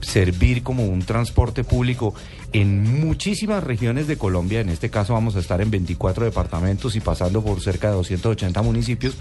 [0.00, 2.14] servir como un transporte público
[2.54, 4.60] en muchísimas regiones de Colombia.
[4.60, 8.62] En este caso vamos a estar en 24 departamentos y pasando por cerca de 280
[8.62, 9.16] municipios,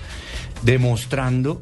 [0.61, 1.61] demostrando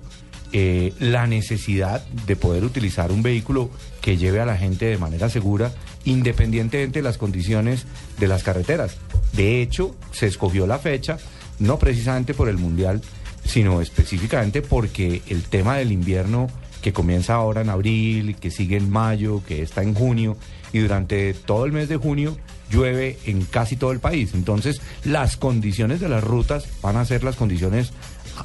[0.52, 3.70] eh, la necesidad de poder utilizar un vehículo
[4.02, 5.72] que lleve a la gente de manera segura,
[6.04, 7.86] independientemente de las condiciones
[8.20, 8.98] de las carreteras.
[9.32, 11.20] De hecho, se escogió la fecha,
[11.60, 13.02] no precisamente por el Mundial,
[13.46, 16.48] sino específicamente porque el tema del invierno
[16.82, 20.36] que comienza ahora en abril, que sigue en mayo, que está en junio,
[20.74, 22.38] y durante todo el mes de junio
[22.70, 24.32] llueve en casi todo el país.
[24.34, 27.92] Entonces, las condiciones de las rutas van a ser las condiciones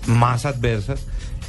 [0.06, 1.00] más adversas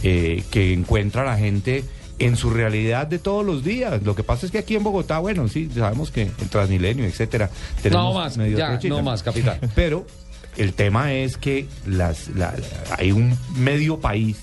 [0.04, 1.84] eh, que encuentra la gente
[2.20, 4.02] en su realidad de todos los días.
[4.04, 7.50] Lo que pasa es que aquí en Bogotá, bueno, sí, sabemos que el Transmilenio, etcétera,
[7.92, 9.60] No más, medio ya, no más, capitán.
[9.76, 10.06] Pero
[10.56, 14.38] el tema es que las, la- la- hay un medio país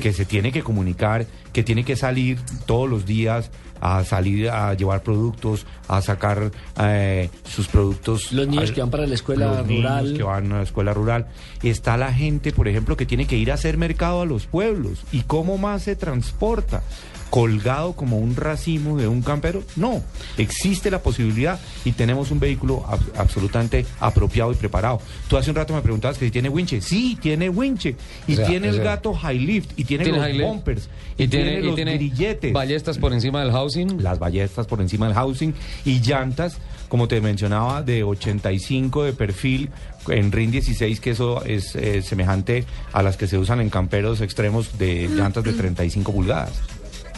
[0.00, 1.26] que se tiene que comunicar,
[1.58, 3.50] que tiene que salir todos los días
[3.80, 8.30] a salir a llevar productos, a sacar eh, sus productos.
[8.32, 10.14] Los niños al- que van para la escuela los niños rural.
[10.16, 11.26] que van a la escuela rural.
[11.64, 15.02] Está la gente, por ejemplo, que tiene que ir a hacer mercado a los pueblos.
[15.10, 16.82] ¿Y cómo más se transporta?
[17.30, 19.62] Colgado como un racimo de un campero.
[19.76, 20.02] No,
[20.36, 25.00] existe la posibilidad y tenemos un vehículo ab- absolutamente apropiado y preparado.
[25.28, 26.80] Tú hace un rato me preguntabas que si tiene winche.
[26.80, 27.96] Sí, tiene winche.
[28.26, 29.72] Y O sea, tiene el sea, gato high lift.
[29.78, 30.88] Y tiene, los bumpers.
[31.16, 32.52] Y, tiene, y los tiene grilletes.
[32.52, 34.02] ballestas por encima del housing.
[34.02, 35.52] Las ballestas por encima del housing
[35.84, 36.58] y llantas,
[36.88, 39.70] como te mencionaba, de 85 de perfil
[40.08, 44.20] en RIN 16, que eso es eh, semejante a las que se usan en camperos
[44.22, 46.52] extremos de llantas de 35 pulgadas.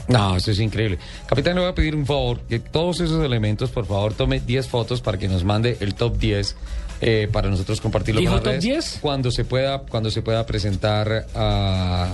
[0.09, 0.99] No, eso es increíble.
[1.27, 4.67] Capitán, le voy a pedir un favor, que todos esos elementos, por favor, tome 10
[4.69, 6.57] fotos para que nos mande el top 10
[7.01, 8.65] eh, para nosotros compartirlo ¿Dijo con las top redes.
[8.65, 8.99] 10?
[9.01, 12.13] Cuando se pueda, cuando se pueda presentar a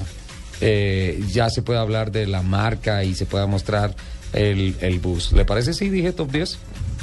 [0.61, 3.95] eh, ya se puede hablar de la marca y se pueda mostrar
[4.32, 5.32] el, el bus.
[5.32, 6.59] ¿Le parece si dije top 10?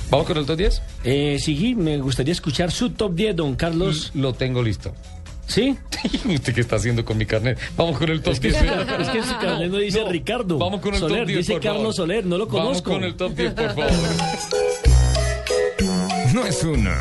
[0.09, 0.81] ¿Vamos con el top 10?
[1.03, 4.11] Eh, sí, me gustaría escuchar su top 10, don Carlos.
[4.13, 4.93] Lo tengo listo.
[5.53, 5.77] ¿Sí?
[6.33, 7.59] ¿Usted qué está haciendo con mi carnet?
[7.77, 8.63] Vamos con el top Es que, 10.
[8.63, 10.57] es que su carnet no dice No, Ricardo.
[10.57, 11.93] Vamos con el Soler, top 10, dice por Carlos favor.
[11.95, 12.91] Soler, no lo Vamos conozco.
[12.91, 13.91] con el top 10, por favor.
[16.33, 16.97] No es una,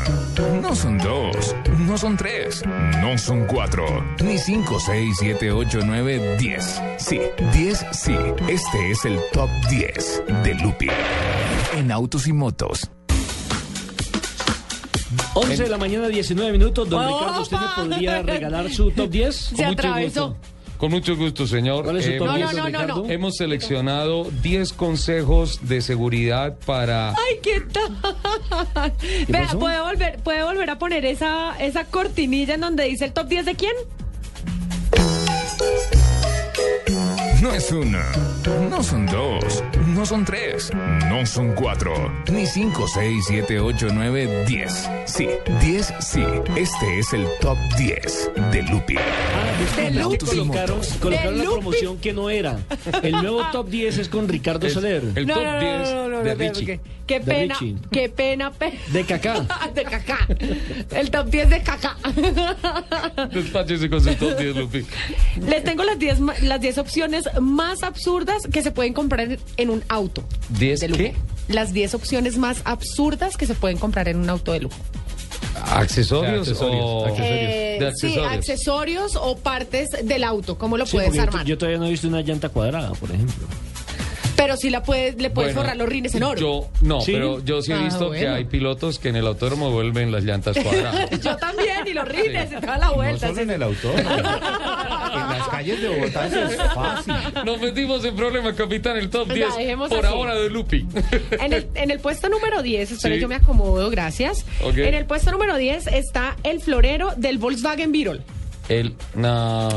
[0.61, 2.63] no son dos, no son tres,
[3.01, 3.83] no son cuatro,
[4.23, 6.79] ni cinco, seis, siete, ocho, nueve, diez.
[6.99, 7.19] Sí,
[7.51, 8.13] diez, sí.
[8.47, 10.87] Este es el top 10 de Lupi.
[11.75, 12.91] En autos y motos.
[15.35, 16.89] 11 de la mañana, 19 minutos.
[16.89, 17.19] Don ¡Opa!
[17.19, 19.35] Ricardo, ¿usted me podría regalar su top 10?
[19.35, 20.27] Se Con mucho atravesó.
[20.29, 20.47] gusto.
[20.77, 21.85] Con mucho gusto, señor.
[21.85, 23.05] ¿Cuál es su Eh, top No, 10, no, no, no, Ricardo?
[23.09, 27.11] Hemos seleccionado 10 consejos de seguridad para...
[27.11, 28.93] Ay, ¿qué tal?
[29.29, 29.59] Vea, pasó?
[29.59, 33.45] ¿puede volver, ¿puede volver a poner esa, esa cortinilla en donde dice el top 10
[33.45, 33.73] de quién?
[37.43, 38.05] No es una,
[38.69, 40.71] no son dos, no son tres,
[41.09, 41.93] no son cuatro,
[42.31, 44.89] ni cinco, seis, siete, ocho, nueve, diez.
[45.05, 45.27] Sí,
[45.59, 46.23] diez, sí.
[46.55, 48.95] Este es el top 10 de Lupi.
[48.97, 50.17] Ah, De Lupi.
[50.25, 51.55] colocaron, colocaron De la Lupi.
[51.57, 52.59] promoción que no era.
[53.03, 55.03] El nuevo top 10 es con Ricardo Es Soler.
[55.15, 56.79] el no, top no, no, 10 no, no, no, de Richie.
[57.05, 57.75] Qué De pena, Richie.
[57.91, 59.45] qué pena, pe- De Cacá.
[59.75, 60.25] de caca.
[60.91, 61.97] El top 10 de caca.
[63.29, 64.85] Despáchese con su top 10, Lupi.
[65.45, 69.69] Les tengo las 10 ma- las 10 opciones más absurdas que se pueden comprar en,
[69.69, 70.23] un auto.
[70.57, 70.97] ¿10 de lujo.
[70.99, 71.15] qué?
[71.47, 74.75] Las 10 opciones más absurdas que se pueden comprar en un auto de lujo.
[75.65, 77.05] ¿Accesorios, De accesorios, o...?
[77.05, 77.39] accesorios.
[77.49, 79.15] Eh, De Sí, accesorios.
[79.15, 80.57] o partes del auto.
[80.57, 81.45] ¿Cómo lo Sí, puedes yo, armar?
[81.45, 83.47] yo todavía no he visto una llanta cuadrada, por ejemplo.
[84.35, 86.39] Pero sí la puedes, le puedes Bueno, forrar los rines en oro.
[86.39, 87.11] Yo, no, ¿Sí?
[87.13, 90.23] pero yo sí he Ah, visto que hay pilotos que en el autódromo vuelven las
[90.23, 91.09] llantas cuadradas.
[91.21, 93.27] Yo también, y los rines, y toda la No vuelta.
[93.27, 93.41] solo sí.
[93.43, 94.09] en el autódromo.
[94.09, 95.31] en
[95.63, 97.13] calles de Bogotá eso es fácil.
[97.45, 100.13] Nos metimos en problemas, capitán, el top Venga, 10 dejemos por así.
[100.13, 100.85] ahora de Lupi.
[101.31, 103.21] En el, en el puesto número 10, espera, Sí.
[103.21, 104.45] yo me acomodo, gracias.
[104.63, 104.77] Ok.
[104.77, 108.21] En el puesto número 10 está el florero del Volkswagen Beetle.
[108.69, 108.93] El.
[109.15, 109.69] No.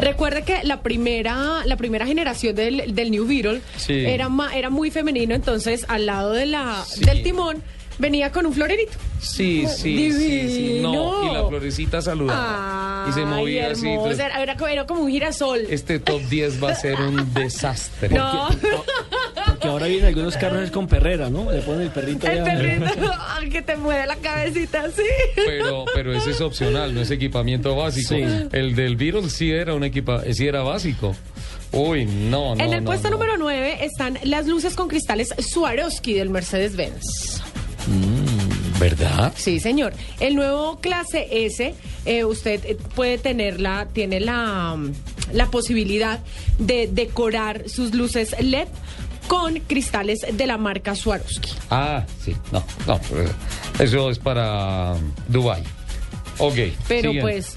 [0.00, 4.04] Recuerde que la primera, la primera generación del, del New Beetle Sí.
[4.06, 7.62] era, ma- era muy femenino, entonces al lado de la, del timón
[7.98, 8.92] venía con un florerito.
[9.20, 10.78] Sí, sí, sí, sí.
[10.80, 13.06] No, y la florecita saludaba.
[13.08, 13.88] y se movía Ay, así.
[13.88, 15.60] hermoso, Era, era como- era como un girasol.
[15.68, 18.10] Este top 10 va a ser un desastre.
[18.10, 18.48] No,
[19.46, 21.50] Porque ahora vienen algunos carros con perrera, ¿no?
[21.50, 22.44] Le ponen el perrito el allá.
[22.44, 25.02] perrito ay, que te mueve la cabecita así.
[25.34, 28.14] Pero, pero ese es opcional, no es equipamiento básico.
[28.14, 28.22] Sí.
[28.52, 31.16] El del Beetle sí era un equipa sí era básico.
[31.72, 32.64] Uy, no, no.
[32.64, 33.16] en el no, puesto no.
[33.16, 37.42] número 9 están las luces con cristales Swarovski del Mercedes-Benz.
[38.78, 39.32] ¿Verdad?
[39.36, 39.92] Sí, señor.
[40.20, 41.74] El nuevo clase S,
[42.04, 44.76] eh, usted eh, puede tenerla, tiene la,
[45.32, 46.20] la posibilidad
[46.58, 48.68] de decorar sus luces LED
[49.26, 51.50] con cristales de la marca Swarovski.
[51.70, 53.00] Ah, sí, no, no.
[53.78, 55.62] Eso es para um, Dubai.
[56.38, 56.56] Ok.
[56.88, 57.20] Pero siguiente.
[57.20, 57.56] pues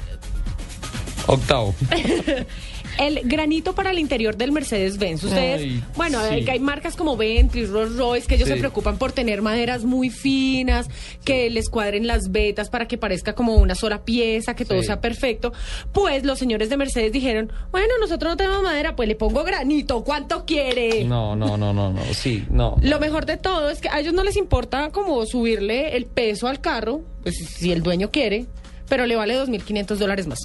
[1.28, 1.76] Octavo.
[3.02, 5.24] el granito para el interior del Mercedes-Benz.
[5.24, 6.48] Ustedes, Ay, bueno, sí.
[6.50, 8.54] hay, marcas como Bentley, Rolls Royce, que ellos Sí.
[8.54, 10.88] se preocupan por tener maderas muy finas,
[11.26, 15.02] que les cuadren las vetas para que parezca como una sola pieza, que todo sea
[15.02, 15.54] perfecto.
[15.92, 20.04] Pues los señores de Mercedes dijeron, bueno, nosotros no tenemos madera, pues le pongo granito,
[20.04, 21.04] ¿cuánto quiere?
[21.04, 22.02] No, no, no, no, no.
[22.14, 22.78] Sí, no.
[22.82, 26.48] Lo mejor de todo es que a ellos no les importa como subirle el peso
[26.48, 28.46] al carro, pues si el dueño quiere,
[28.92, 30.40] pero le vale 2.500 dólares más.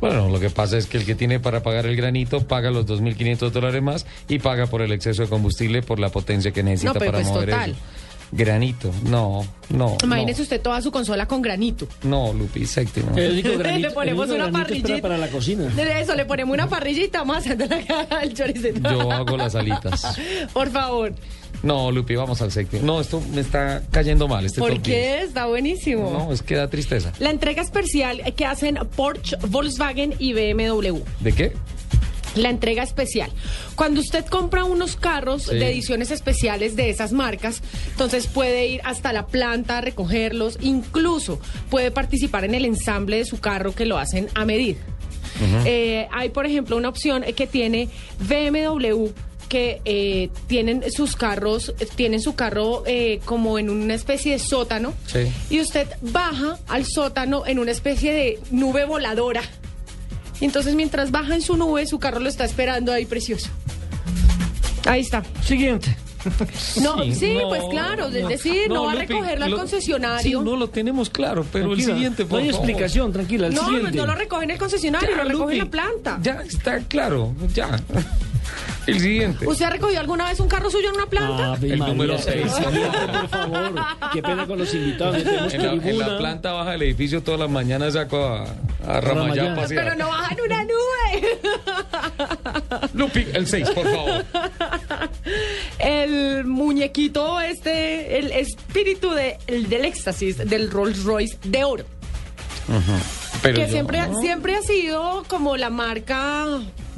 [0.00, 2.86] Bueno, lo que pasa es que el que tiene para pagar el granito paga los
[2.86, 6.94] 2.500 dólares más y paga por el exceso de combustible por la potencia que necesita
[6.94, 7.70] No, pero para pues mover total.
[7.72, 7.80] eso.
[8.32, 9.98] Granito, no, no.
[10.02, 11.86] Imagínese usted toda su consola con granito.
[12.04, 13.14] No, Lupi, séptimo.
[13.18, 15.02] El único granito- le ponemos el único una parrillita.
[15.02, 15.64] para la cocina.
[15.64, 18.88] De eso, le ponemos una parrillita más de la caja del choricito.
[18.90, 20.16] Yo hago las alitas.
[20.54, 21.12] Por favor.
[21.62, 22.82] No, Lupi, vamos al séptimo.
[22.84, 24.96] No, esto me está cayendo mal, este ¿Por top 10.
[24.96, 25.22] qué?
[25.24, 26.10] Está buenísimo.
[26.10, 27.12] No, es que da tristeza.
[27.18, 30.98] La entrega especial que hacen Porsche, Volkswagen y BMW.
[31.20, 31.52] ¿De qué?
[32.36, 33.30] La entrega especial.
[33.74, 35.56] Cuando usted compra unos carros Sí.
[35.56, 37.60] de ediciones especiales de esas marcas,
[37.90, 43.24] entonces puede ir hasta la planta a recogerlos, incluso puede participar en el ensamble de
[43.24, 44.78] su carro que lo hacen a medir.
[45.64, 47.88] Eh, hay, por ejemplo, una opción que tiene
[48.20, 49.08] BMW
[49.50, 54.94] que eh, tienen sus carros, tienen su carro eh, como en una especie de sótano
[55.06, 55.30] Sí.
[55.50, 59.42] y usted baja al sótano en una especie de nube voladora.
[60.40, 63.48] Y entonces mientras baja en su nube, su carro lo está esperando ahí precioso.
[64.86, 65.22] Ahí está.
[65.44, 65.94] Siguiente.
[66.82, 70.38] No, sí, no, pues claro, es decir, no, va a Lupi, recogerlo al lo- concesionario.
[70.40, 72.66] Sí, no lo tenemos claro, pero Tranquila, el siguiente, por No hay favor.
[72.68, 73.46] explicación, tranquila.
[73.46, 73.96] El no, siguiente.
[73.96, 76.18] no lo recoge en el concesionario, Ya, lo recoge en la Lupi, planta.
[76.22, 77.80] Ya está claro, ya.
[78.86, 79.46] El siguiente.
[79.46, 81.52] ¿Usted ha recogido alguna vez un carro suyo en una planta?
[81.52, 82.42] Ave El María, número seis.
[82.42, 83.74] el siguiente, por favor.
[84.12, 85.16] Qué pena con los invitados.
[85.52, 88.42] En la, en la planta baja del edificio todas las mañanas saco a,
[88.86, 89.52] a Ramayá Ramayá.
[89.52, 89.84] a pasear.
[89.84, 91.38] Pero no baja en una nube.
[92.94, 94.24] Lupi, el 6, por favor.
[95.78, 101.84] el muñequito este, el espíritu de, el del éxtasis del Rolls Royce de oro.
[103.42, 106.46] Pero que yo- siempre, ha- siempre ha sido como la marca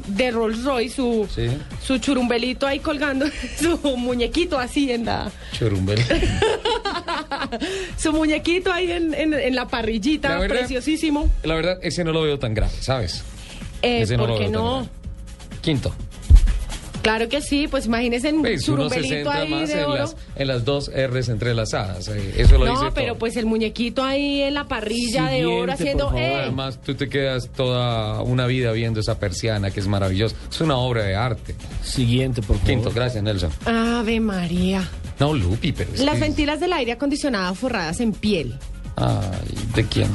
[0.06, 1.48] de Rolls Royce, su, Sí.
[1.84, 3.26] su churumbelito ahí colgando,
[3.60, 5.30] su muñequito así en la...
[5.52, 5.98] Churumbel.
[7.96, 11.30] su muñequito ahí en, en- en la parrillita, La verdad- preciosísimo.
[11.42, 13.22] La verdad, ese no lo veo tan grave, ¿sabes?
[13.82, 14.88] Eh, Ese no ¿Por qué no?
[15.60, 15.92] Quinto.
[17.02, 19.94] Claro que sí, pues imagínense un Pues centra ahí más de en oro.
[19.96, 22.06] las, en las dos R's entrelazadas.
[22.08, 22.94] eh, Eso lo dice No, todo.
[22.94, 26.04] pero pues el muñequito ahí en la parrilla de oro haciendo...
[26.10, 26.30] por favor.
[26.30, 26.40] ¡eh!
[26.42, 30.36] Además, tú te quedas toda una vida viendo esa persiana que es maravillosa.
[30.50, 31.54] Es una obra de arte.
[31.82, 32.70] Siguiente, por favor.
[32.70, 33.50] Quinto, gracias, Nelson.
[33.66, 34.88] Ave María.
[35.18, 38.54] No, Lupi, pero es Las ventilas del aire acondicionado forradas en piel.
[38.96, 39.18] Ay,
[39.74, 40.08] ¿de quién?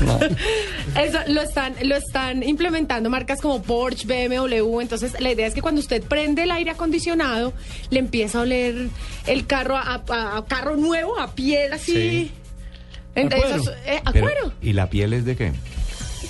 [0.00, 0.18] No.
[1.00, 4.80] Eso lo están, lo están implementando marcas como Porsche, BMW.
[4.80, 7.52] Entonces, la idea es que cuando usted prende el aire acondicionado,
[7.90, 8.88] le empieza a oler
[9.26, 11.92] el carro a, a- a carro nuevo, a piel así.
[11.92, 12.30] Sí.
[13.14, 13.62] Entonces, A cuero.
[13.62, 14.52] eso- eh, a Pero, cuero.
[14.62, 15.52] ¿Y la piel es de qué?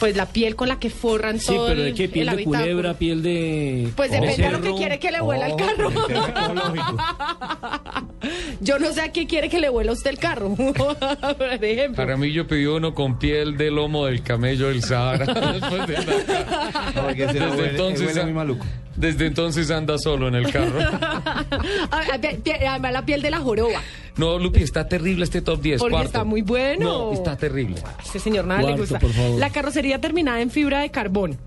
[0.03, 2.09] Pues la piel con la que forran Sí, todo pero el, ¿de qué?
[2.09, 2.59] ¿Piel el de habitáculo.
[2.61, 2.95] culebra?
[2.95, 3.89] ¿Piel de...?
[3.95, 5.91] Pues de depende de lo que quiere que le huela el Oh, carro.
[6.29, 6.97] ecológico.
[8.61, 10.55] Yo no sé a qué quiere que le huela a usted el carro.
[10.57, 11.97] Por ejemplo.
[11.97, 15.25] Para mí yo pedí uno con piel de lomo del camello del Sahara.
[15.53, 18.67] Después de la- No, porque ese no Desde huele- entonces, huele muy maluco.
[18.97, 20.79] Desde entonces anda solo en el carro.
[21.91, 23.81] Además, la piel de la joroba.
[24.17, 25.81] No, Lupi, está terrible este top 10.
[25.81, 26.07] Porque cuarto.
[26.07, 26.85] está muy bueno.
[26.85, 27.77] No, está terrible.
[28.05, 29.01] Este señor nada le gusta.
[29.39, 31.39] La carrocería terminada en fibra de carbón.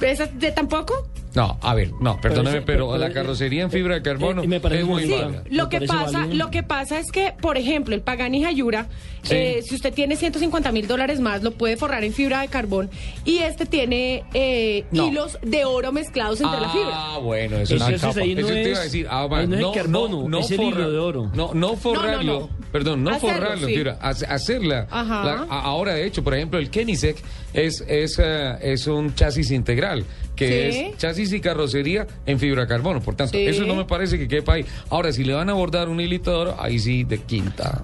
[0.00, 1.08] ¿Esa de tampoco?
[1.34, 4.48] No, a ver, no, perdóneme, eso- pero, pero- la carrocería en fibra de carbono eh,
[4.48, 5.42] me parece es muy muy válida.
[5.50, 6.34] Lo que pasa, válido.
[6.44, 8.86] lo que pasa es que, por ejemplo, el Pagani Hayura,
[9.22, 9.34] Sí.
[9.34, 12.90] eh, si usted tiene 150 mil dólares más, lo puede forrar en fibra de carbón
[13.24, 15.06] y este tiene eh, No.
[15.08, 16.90] hilos de oro mezclados entre la fibra.
[16.92, 18.20] Ah, bueno, eso es Entonces, una capa.
[18.24, 20.22] ahí no Eso te es- iba a decir, ah, va, no es el no, carbono,
[20.22, 21.30] no, no es el forra- hilo de oro.
[21.34, 22.50] No, no forrarlo, no, no.
[22.72, 23.74] perdón, no Hacerlo, forrarlo, sí.
[23.74, 24.86] fibra, hace- hacerla.
[24.90, 25.24] Ajá.
[25.24, 27.16] La- a- ahora, de hecho, por ejemplo, el Kenisec
[27.54, 30.04] es, es, eh, es un chasis integral,
[30.48, 30.78] que Sí.
[30.92, 33.00] es chasis y carrocería en fibra de carbono.
[33.00, 33.46] Por tanto, Sí.
[33.46, 34.66] eso no me parece que quepa ahí.
[34.90, 37.82] Ahora, si le van a abordar un hilito de oro, ahí sí, de quinta.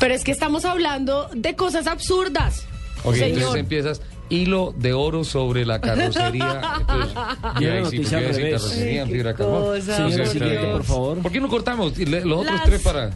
[0.00, 2.66] Pero es que estamos hablando de cosas absurdas.
[3.04, 3.28] Ok, señor.
[3.38, 6.62] entonces empiezas hilo de oro sobre la carrocería.
[6.80, 7.14] Entonces,
[7.60, 9.76] y ahí sí, porque carrocería en fibra carbono.
[9.80, 10.38] Sí,
[10.72, 11.18] por favor.
[11.18, 11.96] ¿Por qué no cortamos?
[11.98, 13.10] Los otros Las- tres para...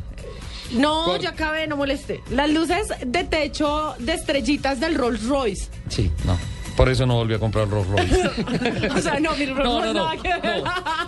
[0.72, 2.20] No, ya acabé, no moleste.
[2.30, 5.68] Las luces de techo de estrellitas del Rolls Royce.
[5.88, 6.36] Sí, no.
[6.78, 8.88] Por eso no volví a comprar Rolls Royce.
[8.94, 10.62] o sea, no, mi Rolls No, Royce no, no, nada que ver.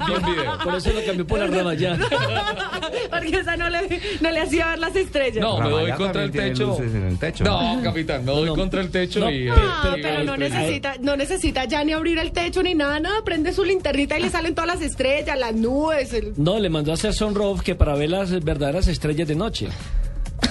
[0.07, 0.59] Vi un video.
[0.65, 1.97] Por eso lo cambió por la rama ya.
[3.11, 5.41] Porque esa no le, no le hacía ver las estrellas.
[5.41, 6.67] No, me doy contra el techo.
[6.67, 8.57] luces en el techo, No, capitán, me doy no.
[8.57, 9.49] contra el techo No, y...
[9.49, 13.23] pero- y- pero no necesita, no necesita ya ni abrir el techo ni nada, nada,
[13.25, 16.91] prende su linternita y le salen todas las estrellas, las nubes, el- No, le mandó
[16.91, 19.69] a hacer sunroof que para ver las verdaderas estrellas de noche.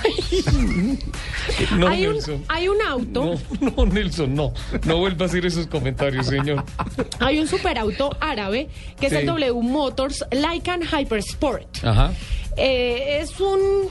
[1.77, 2.17] No, hay, un,
[2.47, 4.53] hay un auto, No, no, Nelson, no.
[4.85, 6.63] No vuelva a hacer esos comentarios, señor.
[7.19, 8.69] hay un superauto árabe
[8.99, 11.83] que es el W Motors Lycan Hypersport.
[11.83, 12.13] Ajá.
[12.55, 13.89] Eh, es un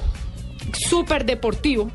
[0.72, 1.90] super deportivo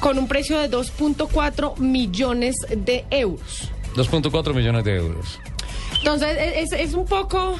[0.00, 3.70] con un precio de 2.4 millones de euros.
[3.94, 5.38] 2.4 millones de euros.
[5.98, 7.58] Entonces, e, es, es un poco...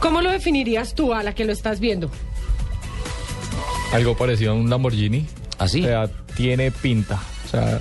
[0.00, 2.10] ¿Cómo lo definirías tú a la que lo estás viendo?
[3.94, 5.24] Algo parecido a un Lamborghini.
[5.58, 5.82] ¿Así?
[5.82, 7.22] O sea, tiene pinta.
[7.44, 7.80] O sea,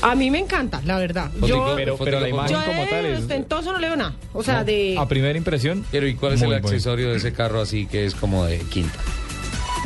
[0.00, 1.28] A mí me encanta, la verdad.
[1.32, 3.18] Fotico, Yo, pero, la imagen yo como tal es...
[3.18, 4.14] ostentoso no le veo nada.
[4.32, 4.96] O sea, no, de...
[4.96, 5.84] A primera impresión.
[5.90, 6.64] Pero ¿y cuál es el bueno.
[6.64, 8.96] accesorio de ese carro así que es como de quinta?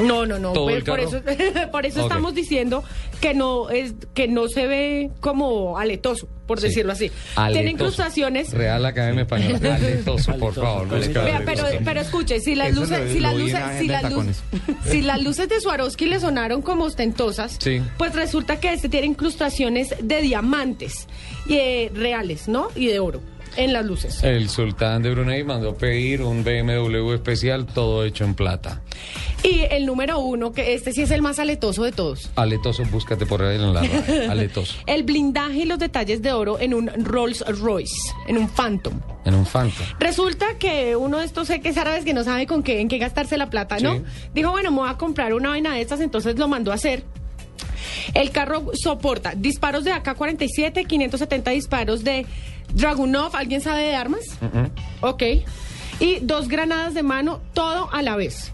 [0.01, 0.52] No, no, no.
[0.52, 1.20] ¿Todo pues, el por eso,
[1.73, 2.82] por eso estamos diciendo
[3.20, 6.69] que no es que no se ve como aletoso, por Sí.
[6.69, 7.10] decirlo así.
[7.36, 7.52] Aletoso.
[7.52, 8.52] Tiene incrustaciones.
[8.52, 9.59] Real Academia Española.
[9.77, 10.86] Aletoso, por favor.
[10.86, 11.82] no le cabe Vea, pero, aletoso.
[11.85, 14.43] pero escuche, si las Eso luces, lo- si las lo luces, si las de luces,
[14.85, 17.81] si las luces de Swarovski le sonaron como ostentosas, Sí.
[17.98, 21.06] pues resulta que este tiene incrustaciones de diamantes
[21.47, 22.69] y, eh, reales, ¿no?
[22.74, 23.20] Y de oro
[23.56, 24.22] en las luces.
[24.22, 28.82] El sultán de Brunei mandó pedir un BMW especial, todo hecho en plata.
[29.42, 32.30] Y el número uno, que este sí es el más aletoso de todos.
[32.36, 34.30] Aletoso, búscate por ahí en la radio.
[34.30, 34.74] Aletoso.
[34.86, 39.00] El blindaje y los detalles de oro en un Rolls Royce, en un Phantom.
[39.24, 39.84] En un Phantom.
[39.98, 43.36] Resulta que uno de estos seques árabes que no sabe con qué, en qué gastarse
[43.36, 43.96] la plata, ¿no?
[43.96, 44.02] Sí.
[44.34, 47.04] Dijo, bueno, me voy a comprar una vaina de estas, entonces lo mandó a hacer.
[48.14, 52.26] El carro soporta disparos de AK-47, 570 disparos de
[52.74, 54.22] Dragunov, ¿alguien sabe de armas?
[55.00, 55.22] Ok.
[56.00, 58.52] Y dos granadas de mano, todo a la vez.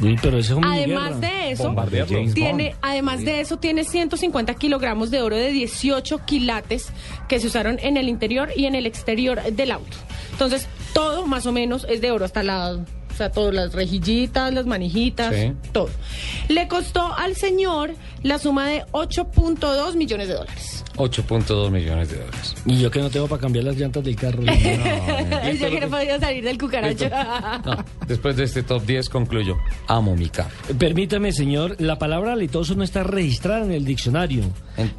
[0.00, 1.74] Pero eso es un Además de eso,
[2.34, 6.92] tiene, además de eso, tiene 150 kilogramos de oro de 18 quilates
[7.28, 9.96] que se usaron en el interior y en el exterior del auto.
[10.32, 12.78] Entonces, todo más o menos es de oro, hasta la,
[13.18, 15.52] sea, todas las rejillitas, las manijitas, Sí.
[15.72, 15.90] todo.
[16.48, 17.90] Le costó al señor
[18.22, 20.84] la suma de 8.2 millones de dólares.
[20.96, 22.54] 8.2 millones de dólares.
[22.66, 24.42] Y yo que no tengo para cambiar las llantas del carro.
[24.42, 27.08] Yo que no podía salir del cucaracho.
[27.64, 29.56] No, después de este top 10 concluyo.
[29.86, 30.50] Amo mi carro.
[30.78, 34.42] Permítame, señor, la palabra aletoso no está registrada en el diccionario.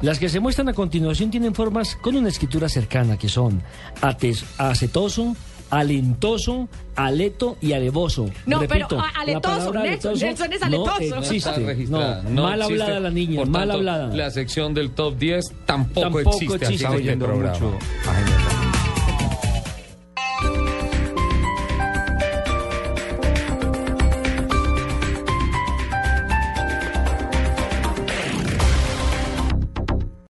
[0.02, 3.62] Las que se muestran a continuación tienen formas con una escritura cercana, que son
[4.00, 5.36] ates- acetoso,
[5.70, 8.28] alentoso, aleto y alevoso.
[8.46, 11.00] No, Repito, pero, aletoso, Nelson, Nelson es aletoso.
[11.00, 11.50] No No existe.
[11.50, 12.22] está registrada.
[12.22, 12.82] No, no mal existe.
[12.82, 14.06] hablada la niña, Por mal tanto, hablada.
[14.14, 16.86] La sección del top 10 tampoco, Tampoco existe, aquí existe.
[16.96, 17.58] oyendo programa.
[17.58, 17.78] mucho
[18.08, 18.59] a